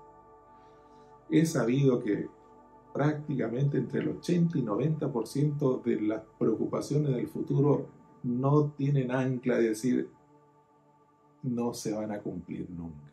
He 1.32 1.46
sabido 1.46 2.04
que 2.04 2.28
prácticamente 2.94 3.78
entre 3.78 4.02
el 4.02 4.10
80 4.10 4.58
y 4.58 4.62
90% 4.62 5.82
de 5.84 6.02
las 6.02 6.24
preocupaciones 6.38 7.16
del 7.16 7.30
futuro 7.30 7.88
no 8.24 8.72
tienen 8.72 9.10
ancla 9.10 9.56
de 9.58 9.70
decir 9.70 10.10
no 11.44 11.74
se 11.74 11.94
van 11.94 12.12
a 12.12 12.20
cumplir 12.20 12.70
nunca 12.70 13.07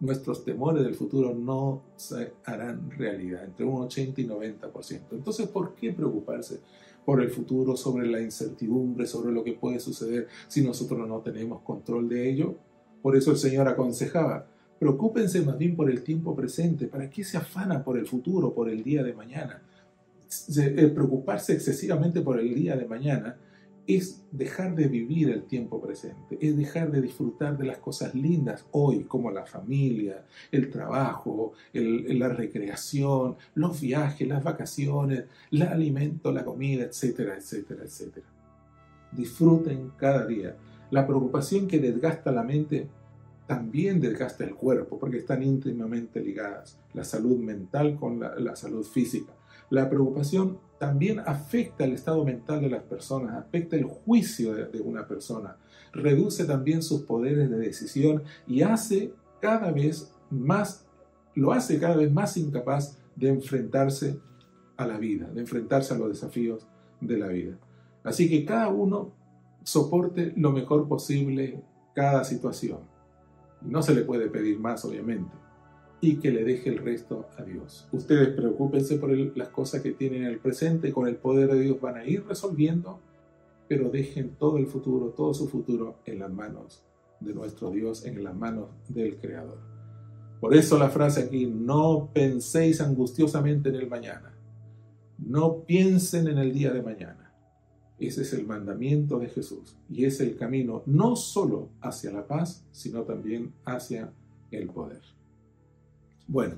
nuestros 0.00 0.44
temores 0.44 0.84
del 0.84 0.94
futuro 0.94 1.34
no 1.34 1.82
se 1.96 2.32
harán 2.44 2.90
realidad, 2.90 3.44
entre 3.44 3.64
un 3.64 3.82
80 3.82 4.20
y 4.20 4.26
90%. 4.26 5.00
Entonces, 5.12 5.48
¿por 5.48 5.74
qué 5.74 5.92
preocuparse 5.92 6.60
por 7.04 7.22
el 7.22 7.30
futuro, 7.30 7.76
sobre 7.76 8.06
la 8.06 8.20
incertidumbre, 8.20 9.06
sobre 9.06 9.32
lo 9.32 9.44
que 9.44 9.52
puede 9.52 9.78
suceder 9.78 10.28
si 10.48 10.62
nosotros 10.62 11.06
no 11.06 11.20
tenemos 11.20 11.62
control 11.62 12.08
de 12.08 12.28
ello? 12.28 12.54
Por 13.02 13.16
eso 13.16 13.30
el 13.30 13.36
Señor 13.36 13.68
aconsejaba, 13.68 14.46
Preocúpense 14.78 15.40
más 15.40 15.56
bien 15.56 15.76
por 15.76 15.90
el 15.90 16.02
tiempo 16.02 16.34
presente. 16.34 16.86
¿Para 16.86 17.08
qué 17.08 17.24
se 17.24 17.36
afana 17.36 17.82
por 17.82 17.96
el 17.96 18.06
futuro, 18.06 18.52
por 18.52 18.68
el 18.68 18.82
día 18.82 19.02
de 19.02 19.14
mañana? 19.14 19.62
El 20.56 20.92
preocuparse 20.92 21.54
excesivamente 21.54 22.20
por 22.20 22.40
el 22.40 22.54
día 22.54 22.76
de 22.76 22.84
mañana 22.84 23.36
es 23.86 24.24
dejar 24.32 24.74
de 24.74 24.88
vivir 24.88 25.30
el 25.30 25.44
tiempo 25.44 25.80
presente, 25.80 26.38
es 26.40 26.56
dejar 26.56 26.90
de 26.90 27.02
disfrutar 27.02 27.56
de 27.58 27.66
las 27.66 27.78
cosas 27.78 28.14
lindas 28.14 28.66
hoy, 28.70 29.04
como 29.04 29.30
la 29.30 29.44
familia, 29.44 30.24
el 30.50 30.70
trabajo, 30.70 31.52
la 31.72 32.28
recreación, 32.28 33.36
los 33.54 33.80
viajes, 33.80 34.26
las 34.26 34.42
vacaciones, 34.42 35.24
el 35.50 35.62
alimento, 35.62 36.32
la 36.32 36.44
comida, 36.44 36.84
etcétera, 36.84 37.36
etcétera, 37.36 37.84
etcétera. 37.84 38.26
Disfruten 39.12 39.92
cada 39.96 40.26
día. 40.26 40.56
La 40.90 41.06
preocupación 41.06 41.68
que 41.68 41.78
desgasta 41.78 42.32
la 42.32 42.42
mente 42.42 42.88
también 43.46 44.00
desgasta 44.00 44.44
el 44.44 44.54
cuerpo, 44.54 44.98
porque 44.98 45.18
están 45.18 45.42
íntimamente 45.42 46.20
ligadas 46.20 46.78
la 46.94 47.04
salud 47.04 47.38
mental 47.38 47.96
con 47.96 48.20
la, 48.20 48.56
salud 48.56 48.84
física. 48.84 49.32
La 49.70 49.88
preocupación 49.88 50.58
también 50.78 51.20
afecta 51.20 51.84
el 51.84 51.92
estado 51.92 52.24
mental 52.24 52.60
de 52.60 52.70
las 52.70 52.82
personas, 52.82 53.34
afecta 53.36 53.76
el 53.76 53.84
juicio 53.84 54.54
de, 54.54 54.80
una 54.80 55.06
persona, 55.06 55.56
reduce 55.92 56.44
también 56.44 56.82
sus 56.82 57.02
poderes 57.02 57.50
de 57.50 57.56
decisión 57.58 58.22
y 58.46 58.62
hace 58.62 59.12
cada 59.40 59.70
vez 59.70 60.12
más, 60.30 60.86
lo 61.34 61.52
hace 61.52 61.78
cada 61.78 61.96
vez 61.96 62.12
más 62.12 62.36
incapaz 62.36 62.98
de 63.16 63.28
enfrentarse 63.28 64.18
a 64.76 64.86
la 64.86 64.98
vida, 64.98 65.30
de 65.30 65.40
enfrentarse 65.40 65.94
a 65.94 65.98
los 65.98 66.08
desafíos 66.08 66.66
de 67.00 67.18
la 67.18 67.28
vida. 67.28 67.56
Así 68.02 68.28
que 68.28 68.44
cada 68.44 68.68
uno 68.68 69.12
soporte 69.62 70.32
lo 70.36 70.52
mejor 70.52 70.88
posible 70.88 71.62
cada 71.94 72.24
situación 72.24 72.94
no 73.64 73.82
se 73.82 73.94
le 73.94 74.02
puede 74.02 74.28
pedir 74.28 74.60
más, 74.60 74.84
obviamente. 74.84 75.30
Y 76.00 76.16
que 76.16 76.30
le 76.30 76.44
deje 76.44 76.70
el 76.70 76.78
resto 76.78 77.26
a 77.38 77.42
Dios. 77.42 77.88
Ustedes 77.92 78.28
preocúpense 78.28 78.96
por 78.96 79.10
las 79.36 79.48
cosas 79.48 79.80
que 79.80 79.92
tienen 79.92 80.22
en 80.22 80.28
el 80.28 80.38
presente, 80.38 80.92
con 80.92 81.08
el 81.08 81.16
poder 81.16 81.52
de 81.52 81.60
Dios 81.60 81.80
van 81.80 81.96
a 81.96 82.04
ir 82.04 82.24
resolviendo, 82.26 83.00
pero 83.68 83.88
dejen 83.88 84.36
todo 84.38 84.58
el 84.58 84.66
futuro, 84.66 85.08
todo 85.10 85.32
su 85.32 85.48
futuro 85.48 85.96
en 86.04 86.18
las 86.18 86.32
manos 86.32 86.84
de 87.20 87.32
nuestro 87.32 87.70
Dios, 87.70 88.04
en 88.04 88.22
las 88.22 88.36
manos 88.36 88.68
del 88.88 89.16
Creador. 89.16 89.58
Por 90.40 90.54
eso 90.54 90.78
la 90.78 90.90
frase 90.90 91.22
aquí, 91.22 91.46
no 91.46 92.10
penséis 92.12 92.82
angustiosamente 92.82 93.70
en 93.70 93.76
el 93.76 93.88
mañana. 93.88 94.34
No 95.16 95.64
piensen 95.64 96.28
en 96.28 96.38
el 96.38 96.52
día 96.52 96.72
de 96.72 96.82
mañana 96.82 97.24
ese 97.98 98.22
es 98.22 98.32
el 98.32 98.46
mandamiento 98.46 99.18
de 99.18 99.28
Jesús 99.28 99.76
y 99.88 100.04
es 100.04 100.20
el 100.20 100.36
camino 100.36 100.82
no 100.86 101.16
solo 101.16 101.70
hacia 101.80 102.10
la 102.10 102.26
paz, 102.26 102.64
sino 102.72 103.02
también 103.02 103.52
hacia 103.64 104.12
el 104.50 104.68
poder. 104.68 105.00
Bueno, 106.26 106.56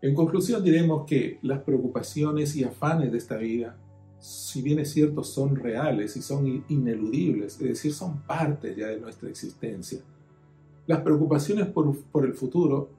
en 0.00 0.14
conclusión 0.14 0.62
diremos 0.62 1.06
que 1.06 1.38
las 1.42 1.62
preocupaciones 1.62 2.54
y 2.56 2.64
afanes 2.64 3.12
de 3.12 3.18
esta 3.18 3.36
vida, 3.36 3.76
si 4.18 4.62
bien 4.62 4.78
es 4.78 4.92
cierto, 4.92 5.24
son 5.24 5.56
reales 5.56 6.16
y 6.16 6.22
son 6.22 6.64
ineludibles, 6.68 7.54
es 7.54 7.68
decir, 7.68 7.92
son 7.92 8.22
parte 8.22 8.74
ya 8.76 8.88
de 8.88 9.00
nuestra 9.00 9.28
existencia. 9.28 10.00
Las 10.86 11.00
preocupaciones 11.00 11.66
por, 11.66 11.96
por 12.04 12.24
el 12.24 12.34
futuro 12.34 12.90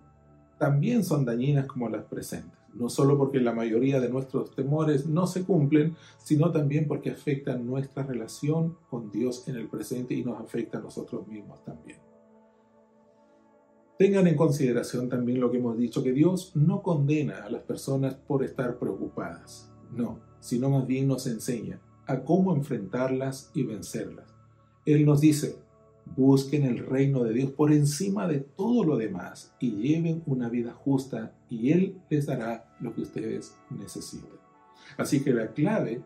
también 0.58 1.03
son 1.03 1.25
dañinas 1.25 1.67
como 1.67 1.89
las 1.89 2.03
presentes 2.05 2.55
no 2.75 2.89
solo 2.89 3.17
porque 3.17 3.39
la 3.39 3.53
mayoría 3.53 3.99
de 3.99 4.10
nuestros 4.10 4.53
temores 4.53 5.08
no 5.08 5.27
se 5.27 5.43
cumplen, 5.43 5.95
sino 6.17 6.51
también 6.51 6.88
porque 6.88 7.10
afectan 7.10 7.65
nuestra 7.65 8.03
relación 8.03 8.77
con 8.89 9.12
Dios 9.12 9.47
en 9.47 9.55
el 9.55 9.67
presente 9.67 10.13
y 10.13 10.23
nos 10.23 10.39
afecta 10.39 10.77
a 10.77 10.81
nosotros 10.81 11.27
mismos 11.27 11.63
también. 11.63 11.97
Tengan 13.97 14.27
en 14.27 14.36
consideración 14.36 15.08
también 15.08 15.39
lo 15.39 15.51
que 15.51 15.58
hemos 15.58 15.77
dicho, 15.77 16.03
que 16.03 16.12
Dios 16.12 16.51
no 16.55 16.81
condena 16.84 17.45
a 17.45 17.49
las 17.49 17.63
personas 17.63 18.15
por 18.15 18.43
estar 18.43 18.77
preocupadas, 18.77 19.71
no, 19.91 20.19
sino 20.39 20.69
más 20.69 20.86
bien 20.86 21.08
nos 21.08 21.27
enseña 21.27 21.79
a 22.05 22.23
cómo 22.23 22.53
enfrentarlas 22.53 23.51
y 23.53 23.63
vencerlas. 23.63 24.34
Él 24.86 25.05
nos 25.05 25.21
dice, 25.21 25.58
Busquen 26.15 26.63
el 26.63 26.77
reino 26.77 27.23
de 27.23 27.34
Dios 27.34 27.51
por 27.51 27.73
encima 27.73 28.27
de 28.27 28.39
todo 28.39 28.86
lo 28.86 28.95
demás 28.95 29.53
y 29.60 29.71
lleven 29.71 30.23
una 30.27 30.49
vida 30.49 30.71
justa 30.71 31.34
y 31.49 31.71
Él 31.71 31.99
les 32.10 32.27
dará 32.27 32.77
lo 32.79 32.93
que 32.93 33.01
ustedes 33.01 33.58
necesiten. 33.71 34.29
Así 34.97 35.23
que 35.23 35.34
la 35.34 35.51
clave 35.51 36.01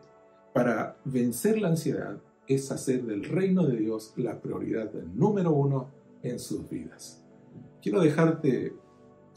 para 0.54 0.96
vencer 1.04 1.60
la 1.60 1.68
ansiedad 1.68 2.18
es 2.48 2.72
hacer 2.72 3.04
del 3.04 3.24
reino 3.24 3.66
de 3.66 3.76
Dios 3.76 4.12
la 4.16 4.40
prioridad 4.40 4.92
número 5.14 5.52
uno 5.52 5.90
en 6.22 6.40
sus 6.40 6.68
vidas. 6.68 7.22
Quiero 7.82 8.02
dejarte, 8.02 8.76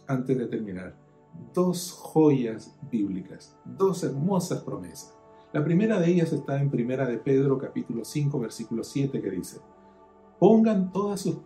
antes 0.06 0.38
de 0.38 0.48
terminar, 0.48 0.98
dos 1.54 1.92
joyas 1.92 2.78
bíblicas, 2.92 3.58
dos 3.64 4.04
hermosas 4.04 4.62
promesas. 4.64 5.18
La 5.54 5.64
primera 5.64 6.00
de 6.00 6.12
ellas 6.12 6.34
está 6.34 6.60
en 6.62 6.70
Primera 6.70 7.08
de 7.08 7.18
Pedro 7.18 7.58
capítulo 7.58 8.04
5 8.04 8.40
versículo 8.40 8.84
7 8.84 9.22
que 9.22 9.30
dice, 9.32 9.62
Pongan 10.40 10.92
todas 10.92 11.22
sus 11.22 11.38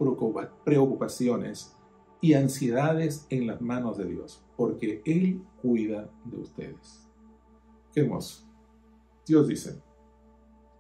preocupaciones 0.64 1.76
y 2.20 2.34
ansiedades 2.34 3.28
en 3.30 3.46
las 3.46 3.62
manos 3.62 3.98
de 4.00 4.06
Dios, 4.06 4.44
porque 4.56 5.04
Él 5.06 5.44
cuida 5.62 6.10
de 6.26 6.38
ustedes. 6.38 7.08
Qué 7.94 8.00
hermoso. 8.02 8.44
Dios 9.24 9.48
dice, 9.48 9.80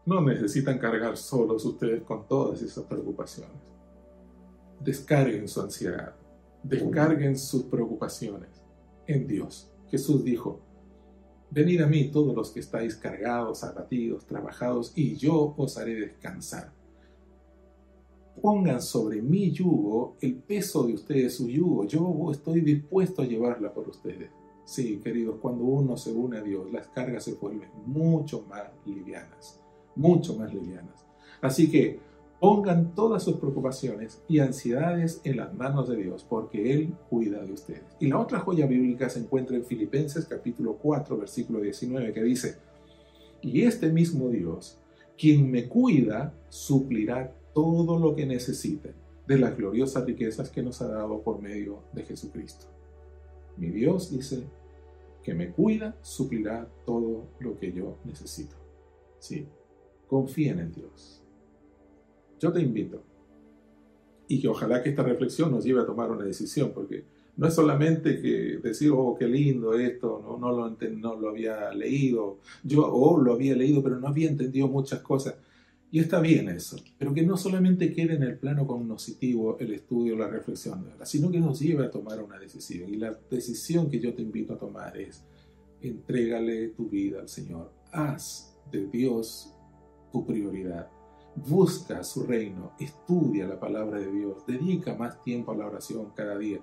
no 0.06 0.22
necesitan 0.22 0.80
cargar 0.80 1.16
solos 1.16 1.64
ustedes 1.66 2.02
con 2.02 2.28
todas 2.28 2.62
esas 2.64 2.86
preocupaciones. 2.86 3.77
Descarguen 4.80 5.48
su 5.48 5.62
ansiedad, 5.62 6.16
descarguen 6.64 7.38
sus 7.38 7.64
preocupaciones 7.64 8.50
en 9.06 9.28
Dios. 9.28 9.72
Jesús 9.90 10.24
dijo, 10.24 10.62
venid 11.50 11.82
a 11.82 11.88
mí 11.88 12.12
todos 12.12 12.36
los 12.36 12.52
que 12.52 12.60
estáis 12.60 12.96
cargados, 12.96 13.64
abatidos, 13.64 14.26
trabajados, 14.26 14.92
y 14.96 15.16
yo 15.16 15.54
os 15.58 15.78
haré 15.78 15.96
descansar 15.96 16.78
pongan 18.42 18.82
sobre 18.82 19.22
mi 19.22 19.52
yugo 19.52 20.16
el 20.22 20.36
peso 20.36 20.86
de 20.86 20.94
ustedes, 20.94 21.36
su 21.36 21.50
yugo. 21.50 21.86
Yo 21.86 22.32
estoy 22.32 22.62
dispuesto 22.62 23.22
a 23.22 23.26
llevarla 23.26 23.74
por 23.74 23.88
ustedes. 23.90 24.30
Sí, 24.66 25.00
queridos, 25.04 25.38
cuando 25.42 25.64
uno 25.64 25.96
se 25.98 26.12
une 26.12 26.38
a 26.38 26.42
Dios, 26.42 26.72
las 26.72 26.88
cargas 26.88 27.24
se 27.24 27.34
vuelven 27.36 27.70
mucho 27.86 28.46
más 28.50 28.70
livianas, 28.86 29.62
mucho 29.96 30.36
más 30.38 30.54
livianas. 30.54 31.06
Así 31.42 31.72
que 31.72 32.00
pongan 32.40 32.94
todas 32.94 33.24
sus 33.24 33.38
preocupaciones 33.38 34.22
y 34.28 34.40
ansiedades 34.40 35.22
en 35.24 35.38
las 35.38 35.54
manos 35.54 35.90
de 35.90 35.98
Dios, 35.98 36.26
porque 36.28 36.74
Él 36.74 36.94
cuida 37.10 37.44
de 37.44 37.52
ustedes. 37.52 37.84
Y 38.00 38.08
la 38.08 38.20
otra 38.20 38.40
joya 38.40 38.68
bíblica 38.68 39.10
se 39.10 39.20
encuentra 39.20 39.56
en 39.56 39.66
Filipenses 39.66 40.26
capítulo 40.26 40.78
4, 40.78 41.18
versículo 41.18 41.62
19, 41.62 42.14
que 42.14 42.24
dice, 42.24 42.58
y 43.42 43.64
este 43.64 43.92
mismo 43.92 44.30
Dios, 44.30 44.80
quien 45.18 45.50
me 45.50 45.68
cuida, 45.68 46.34
suplirá 46.50 47.34
todo 47.54 47.98
lo 47.98 48.16
que 48.16 48.26
necesiten 48.26 48.94
de 49.26 49.38
las 49.40 49.58
gloriosas 49.58 50.06
riquezas 50.06 50.50
que 50.50 50.62
nos 50.62 50.82
ha 50.82 50.88
dado 50.88 51.22
por 51.22 51.42
medio 51.42 51.80
de 51.92 52.04
Jesucristo. 52.04 52.68
Mi 53.58 53.70
Dios 53.70 54.12
dice 54.12 54.44
que 55.24 55.34
me 55.34 55.52
cuida, 55.52 55.98
suplirá 56.02 56.70
todo 56.86 57.28
lo 57.40 57.58
que 57.58 57.74
yo 57.74 57.98
necesito. 58.06 58.56
Sí, 59.20 59.48
confíen 60.08 60.60
en 60.60 60.72
Dios. 60.72 61.27
Yo 62.40 62.52
te 62.52 62.62
invito. 62.62 63.04
Y 64.28 64.42
que 64.42 64.48
ojalá 64.48 64.84
que 64.84 64.90
esta 64.90 65.04
reflexión 65.04 65.52
nos 65.52 65.64
lleve 65.64 65.82
a 65.82 65.86
tomar 65.86 66.12
una 66.12 66.26
decisión, 66.26 66.72
porque 66.74 67.06
no 67.38 67.48
es 67.48 67.54
solamente 67.54 68.20
que 68.22 68.60
decir, 68.62 68.92
oh, 68.94 69.16
qué 69.18 69.28
lindo 69.28 69.74
esto, 69.74 70.22
no, 70.22 70.38
no, 70.38 70.52
lo, 70.52 70.76
no 70.98 71.16
lo 71.16 71.30
había 71.30 71.72
leído, 71.72 72.40
yo, 72.64 72.86
oh, 72.92 73.22
lo 73.22 73.34
había 73.34 73.56
leído, 73.56 73.82
pero 73.84 74.00
no 74.00 74.08
había 74.08 74.30
entendido 74.30 74.68
muchas 74.68 75.02
cosas. 75.02 75.36
Y 75.90 76.00
está 76.00 76.20
bien 76.20 76.50
eso, 76.50 76.76
pero 76.98 77.14
que 77.14 77.24
no 77.24 77.38
solamente 77.38 77.94
quede 77.94 78.16
en 78.16 78.24
el 78.24 78.38
plano 78.38 78.68
cognoscitivo 78.68 79.58
el 79.60 79.74
estudio, 79.74 80.18
la 80.18 80.28
reflexión, 80.28 80.86
sino 81.04 81.32
que 81.32 81.40
nos 81.40 81.62
lleve 81.62 81.86
a 81.86 81.92
tomar 81.92 82.22
una 82.22 82.38
decisión. 82.38 82.94
Y 82.94 82.98
la 82.98 83.18
decisión 83.32 83.90
que 83.90 84.00
yo 84.00 84.14
te 84.14 84.22
invito 84.22 84.54
a 84.54 84.58
tomar 84.58 84.98
es, 84.98 85.24
entrégale 85.82 86.70
tu 86.70 86.90
vida 86.90 87.22
al 87.22 87.30
Señor, 87.30 87.72
haz 87.94 88.58
de 88.70 88.88
Dios 88.88 89.54
tu 90.12 90.26
prioridad, 90.26 90.90
busca 91.46 92.04
su 92.04 92.24
reino, 92.24 92.72
estudia 92.80 93.48
la 93.48 93.60
palabra 93.60 94.00
de 94.00 94.12
Dios, 94.12 94.46
dedica 94.46 94.96
más 94.96 95.22
tiempo 95.22 95.52
a 95.52 95.56
la 95.56 95.68
oración 95.68 96.12
cada 96.16 96.38
día, 96.38 96.60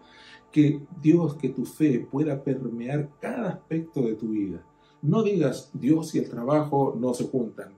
que 0.50 0.80
Dios, 1.00 1.36
que 1.36 1.50
tu 1.50 1.64
fe 1.64 2.06
pueda 2.10 2.42
permear 2.42 3.10
cada 3.20 3.50
aspecto 3.50 4.02
de 4.02 4.14
tu 4.14 4.30
vida. 4.30 4.64
No 5.02 5.22
digas 5.22 5.70
Dios 5.72 6.14
y 6.14 6.18
el 6.18 6.28
trabajo 6.28 6.96
no 6.98 7.14
se 7.14 7.24
juntan 7.24 7.74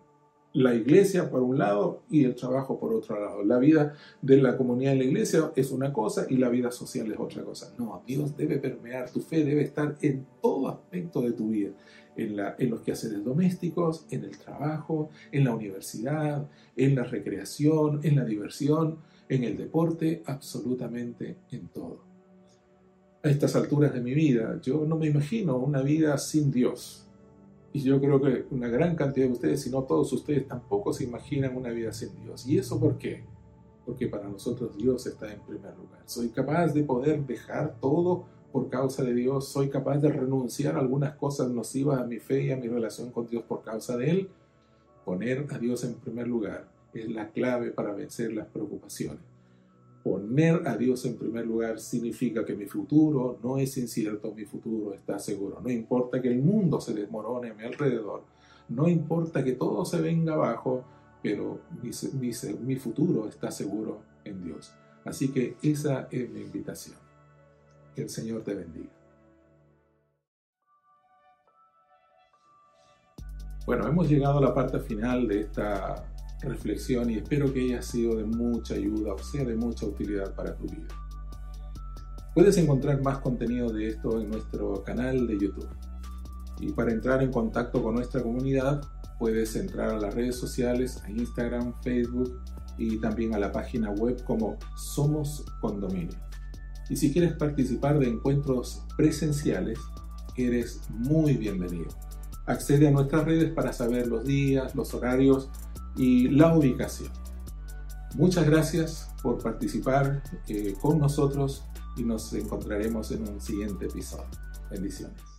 la 0.57 0.75
iglesia 0.75 1.29
por 1.29 1.43
un 1.43 1.59
lado 1.59 2.03
y 2.09 2.25
el 2.25 2.35
trabajo 2.35 2.81
por 2.81 2.95
otro 2.95 3.21
lado. 3.21 3.45
La 3.45 3.59
vida 3.59 3.93
de 4.23 4.39
la 4.39 4.57
comunidad 4.57 4.95
en 4.95 5.01
la 5.01 5.05
iglesia 5.05 5.53
es 5.55 5.71
una 5.71 5.93
cosa 5.93 6.27
y 6.31 6.39
la 6.39 6.49
vida 6.49 6.71
social 6.71 7.13
es 7.13 7.19
otra 7.19 7.45
cosa. 7.45 7.75
No, 7.77 8.03
Dios 8.07 8.35
debe 8.39 8.57
permear, 8.57 9.11
tu 9.11 9.21
fe 9.21 9.45
debe 9.45 9.61
estar 9.61 9.99
en 10.01 10.27
todo 10.41 10.69
aspecto 10.69 11.21
de 11.21 11.33
tu 11.33 11.49
vida, 11.49 11.73
en, 12.17 12.37
la, 12.37 12.57
en 12.59 12.71
los 12.71 12.81
quehaceres 12.81 13.25
domésticos, 13.25 14.07
en 14.11 14.25
el 14.25 14.37
trabajo, 14.39 15.11
en 15.33 15.45
la 15.45 15.55
universidad, 15.55 16.49
en 16.77 16.95
la 16.95 17.05
recreación, 17.05 18.01
en 18.03 18.17
la 18.17 18.25
diversión, 18.25 18.99
en 19.29 19.45
el 19.45 19.57
deporte, 19.57 20.23
absolutamente 20.27 21.37
en 21.51 21.69
todo. 21.69 22.05
a 23.23 23.29
estas 23.29 23.57
alturas 23.57 23.93
de 23.93 24.01
mi 24.01 24.15
vida. 24.15 24.61
Yo 24.63 24.85
no 24.87 24.97
me 24.97 25.07
imagino 25.09 25.57
una 25.57 25.83
vida 25.83 26.17
sin 26.19 26.51
Dios. 26.51 27.07
Y 27.73 27.81
yo 27.81 28.01
creo 28.01 28.21
que 28.23 28.47
una 28.51 28.69
gran 28.69 28.95
cantidad 28.97 29.27
de 29.27 29.33
ustedes, 29.33 29.63
si 29.63 29.71
no 29.71 29.83
todos 29.83 30.13
ustedes, 30.13 30.47
tampoco 30.49 30.93
se 30.93 31.05
imaginan 31.05 31.57
una 31.57 31.71
vida 31.71 31.93
sin 31.93 32.11
Dios. 32.23 32.47
¿Y 32.47 32.57
eso 32.59 32.79
por 32.81 32.97
qué? 32.97 33.25
Porque 33.85 34.07
para 34.07 34.29
nosotros 34.29 34.77
Dios 34.77 35.07
está 35.07 35.33
en 35.33 35.41
primer 35.41 35.77
lugar. 35.77 36.03
Soy 36.07 36.29
capaz 36.29 36.73
de 36.73 36.85
poder 36.85 37.27
dejar 37.27 37.77
todo 37.81 38.25
por 38.57 38.71
causa 38.71 39.05
de 39.05 39.13
Dios. 39.13 39.49
Soy 39.49 39.69
capaz 39.69 39.99
de 39.99 40.11
renunciar 40.11 40.77
a 40.77 40.79
algunas 40.79 41.15
cosas 41.17 41.51
nocivas 41.51 42.01
a 42.01 42.07
mi 42.07 42.21
fe 42.21 42.45
y 42.45 42.53
a 42.53 42.57
mi 42.57 42.69
relación 42.69 43.11
con 43.11 43.27
Dios 43.27 43.45
por 43.45 43.63
causa 43.63 43.99
de 43.99 44.11
Él. 44.11 44.29
Poner 45.05 45.47
a 45.51 45.59
Dios 45.59 45.85
en 45.85 45.93
primer 45.97 46.27
lugar 46.27 46.67
es 46.95 47.07
la 47.11 47.29
clave 47.29 47.71
para 47.71 47.93
vencer 47.93 48.33
las 48.33 48.47
preocupaciones. 48.47 49.21
Poner 50.03 50.67
a 50.67 50.75
Dios 50.79 51.05
en 51.05 51.19
primer 51.19 51.47
lugar 51.47 51.79
significa 51.79 52.47
que 52.47 52.57
mi 52.57 52.65
futuro 52.65 53.39
no 53.43 53.59
es 53.59 53.77
incierto, 53.77 54.33
mi 54.35 54.47
futuro 54.47 54.95
está 54.95 55.19
seguro. 55.19 55.61
No 55.63 55.69
importa 55.69 56.23
que 56.23 56.29
el 56.29 56.41
mundo 56.41 56.81
se 56.81 56.95
desmorone 56.95 57.51
a 57.51 57.55
mi 57.55 57.65
alrededor, 57.65 58.23
no 58.71 58.89
importa 58.89 59.45
que 59.45 59.53
todo 59.53 59.85
se 59.85 60.01
venga 60.01 60.33
abajo, 60.33 60.83
pero 61.23 61.61
mi, 61.83 61.91
mi 62.65 62.77
futuro 62.77 63.29
está 63.29 63.51
seguro 63.51 64.01
en 64.25 64.43
Dios. 64.43 64.73
Así 65.05 65.29
que 65.29 65.57
esa 65.63 66.09
es 66.11 66.31
mi 66.31 66.41
invitación. 66.41 67.06
Que 67.97 68.03
el 68.03 68.11
Señor 68.11 68.43
te 68.43 68.53
bendiga. 68.53 68.91
Bueno, 73.65 73.89
hemos 73.89 74.07
llegado 74.07 74.37
a 74.37 74.43
la 74.43 74.55
parte 74.55 74.79
final 74.81 75.27
de 75.27 75.41
esta 75.41 76.07
reflexión 76.43 77.09
y 77.09 77.17
espero 77.17 77.51
que 77.51 77.61
haya 77.61 77.81
sido 77.81 78.17
de 78.17 78.25
mucha 78.25 78.75
ayuda 78.75 79.15
o 79.15 79.19
sea 79.19 79.45
de 79.45 79.57
mucha 79.57 79.87
utilidad 79.87 80.35
para 80.35 80.55
tu 80.55 80.65
vida. 80.65 80.87
Puedes 82.35 82.59
encontrar 82.59 83.01
más 83.03 83.19
contenido 83.21 83.71
de 83.71 83.89
esto 83.89 84.21
en 84.21 84.31
nuestro 84.31 84.85
canal 84.85 85.27
de 85.27 85.39
YouTube. 85.39 85.71
Y 86.61 86.73
para 86.73 86.93
entrar 86.93 87.23
en 87.23 87.33
contacto 87.33 87.83
con 87.83 87.95
nuestra 87.95 88.23
comunidad, 88.23 88.83
puedes 89.19 89.57
entrar 89.57 89.89
a 89.89 89.99
las 89.99 90.15
redes 90.15 90.37
sociales, 90.37 91.03
a 91.03 91.11
Instagram, 91.11 91.73
Facebook 91.83 92.43
y 92.77 93.01
también 93.01 93.35
a 93.35 93.39
la 93.39 93.51
página 93.53 93.91
web 93.91 94.23
como 94.25 94.59
Somos 94.77 95.47
Condominio. 95.63 96.26
Y 96.89 96.97
si 96.97 97.13
quieres 97.13 97.33
participar 97.35 97.99
de 97.99 98.09
encuentros 98.09 98.83
presenciales, 98.97 99.79
eres 100.37 100.81
muy 100.91 101.37
bienvenido. 101.37 101.89
Accede 102.47 102.89
a 102.89 102.91
nuestras 102.91 103.25
redes 103.25 103.53
para 103.53 103.73
saber 103.73 104.07
los 104.07 104.25
días, 104.25 104.75
los 104.75 104.95
horarios 104.95 105.51
y 105.97 106.29
la 106.29 106.57
ubicación. 106.57 107.11
Muchas 108.15 108.47
gracias 108.47 109.11
por 109.23 109.43
participar 109.43 110.23
eh, 110.49 110.75
con 110.81 110.99
nosotros 110.99 111.65
y 111.97 112.05
nos 112.05 112.33
encontraremos 112.35 113.11
en 113.11 113.29
un 113.29 113.41
siguiente 113.41 113.87
episodio. 113.87 114.27
Bendiciones. 114.71 115.36